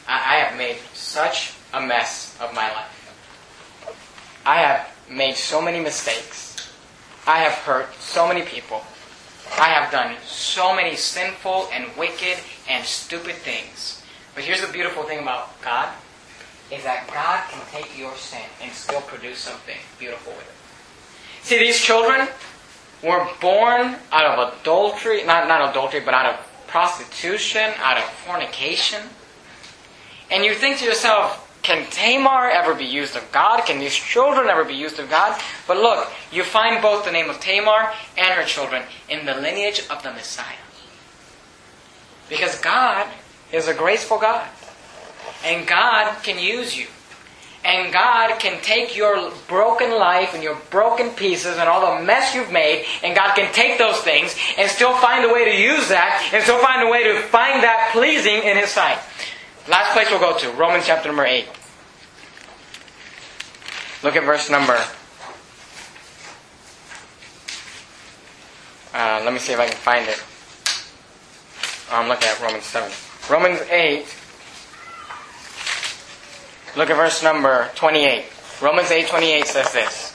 [0.07, 3.93] I have made such a mess of my life.
[4.45, 6.71] I have made so many mistakes.
[7.25, 8.83] I have hurt so many people.
[9.59, 12.37] I have done so many sinful and wicked
[12.69, 14.03] and stupid things.
[14.35, 15.89] But here's the beautiful thing about God
[16.71, 21.45] is that God can take your sin and still produce something beautiful with it.
[21.45, 22.27] See, these children
[23.01, 29.01] were born out of adultery, not, not adultery, but out of prostitution, out of fornication.
[30.29, 33.65] And you think to yourself, can Tamar ever be used of God?
[33.65, 35.37] Can these children ever be used of God?
[35.67, 39.83] But look, you find both the name of Tamar and her children in the lineage
[39.89, 40.63] of the Messiah.
[42.29, 43.05] Because God
[43.51, 44.47] is a graceful God.
[45.43, 46.87] And God can use you.
[47.65, 52.33] And God can take your broken life and your broken pieces and all the mess
[52.33, 55.89] you've made, and God can take those things and still find a way to use
[55.89, 58.99] that and still find a way to find that pleasing in His sight.
[59.67, 61.45] Last place we'll go to Romans chapter number 8.
[64.03, 64.77] Look at verse number.
[68.93, 70.23] Uh, let me see if I can find it.
[71.91, 72.91] I'm looking at Romans 7.
[73.29, 74.05] Romans 8.
[76.77, 78.25] Look at verse number 28.
[78.61, 80.13] Romans 8:28 says this.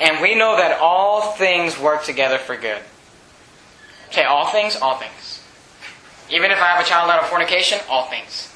[0.00, 2.82] And we know that all things work together for good.
[4.08, 5.40] Okay, all things, all things.
[6.28, 8.51] Even if I have a child out of fornication, all things.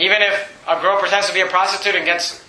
[0.00, 2.42] Even if a girl pretends to be a prostitute and gets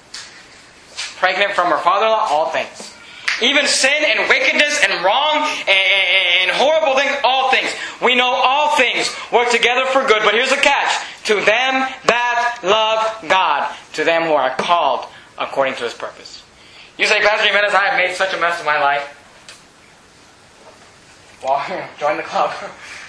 [1.17, 2.95] pregnant from her father-in-law, all things.
[3.41, 7.69] Even sin and wickedness and wrong and, and horrible things, all things.
[8.01, 11.05] We know all things work together for good, but here's the catch.
[11.25, 16.43] To them that love God, to them who are called according to his purpose.
[16.97, 19.17] You say, Pastor Jimenez, I have made such a mess of my life.
[21.43, 22.53] Well, join the club.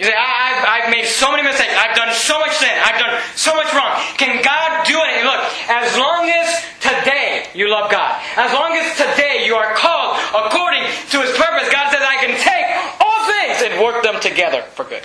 [0.00, 1.76] You say, I, have I've made so many mistakes.
[1.76, 2.72] I've done so much sin.
[2.72, 4.00] I've done so much wrong.
[4.16, 5.24] Can God do it?
[5.28, 6.48] Look, as long as
[6.80, 11.68] today you love God, as long as today you are called according to His purpose,
[11.68, 12.64] God says, I can take
[12.96, 15.04] all things and work them together for good.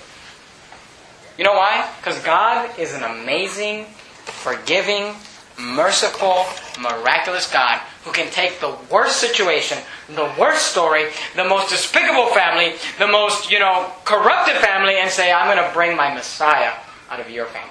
[1.38, 1.92] You know why?
[2.00, 3.88] Because God is an amazing,
[4.24, 5.14] forgiving,
[5.60, 6.46] merciful,
[6.80, 9.78] miraculous God who can take the worst situation,
[10.08, 15.32] the worst story, the most despicable family, the most, you know, corrupted family, and say,
[15.32, 16.74] I'm going to bring my Messiah
[17.10, 17.70] out of your family.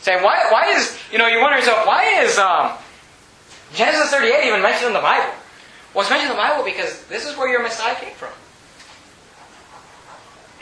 [0.00, 2.72] Say, why, why is, you know, you wonder yourself, why is um,
[3.74, 5.32] Genesis 38 even mentioned in the Bible?
[5.94, 8.32] Well, it's mentioned in the Bible because this is where your Messiah came from.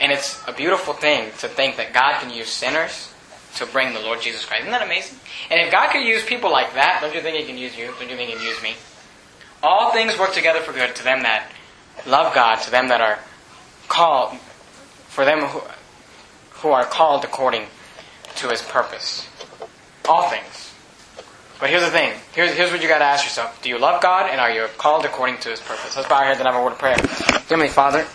[0.01, 3.10] And it's a beautiful thing to think that God can use sinners
[3.57, 4.63] to bring the Lord Jesus Christ.
[4.63, 5.19] Isn't that amazing?
[5.51, 7.87] And if God could use people like that, don't you think He can use you?
[7.87, 8.75] Don't you think He can use me?
[9.63, 11.51] All things work together for good to them that
[12.07, 13.19] love God, to them that are
[13.89, 14.39] called,
[15.09, 15.61] for them who,
[16.51, 17.67] who are called according
[18.37, 19.29] to His purpose.
[20.09, 20.73] All things.
[21.59, 22.19] But here's the thing.
[22.33, 23.61] Here's, here's what you got to ask yourself.
[23.61, 25.95] Do you love God and are you called according to His purpose?
[25.95, 26.97] Let's bow our heads and have a word of prayer.
[27.49, 28.07] Heavenly Father,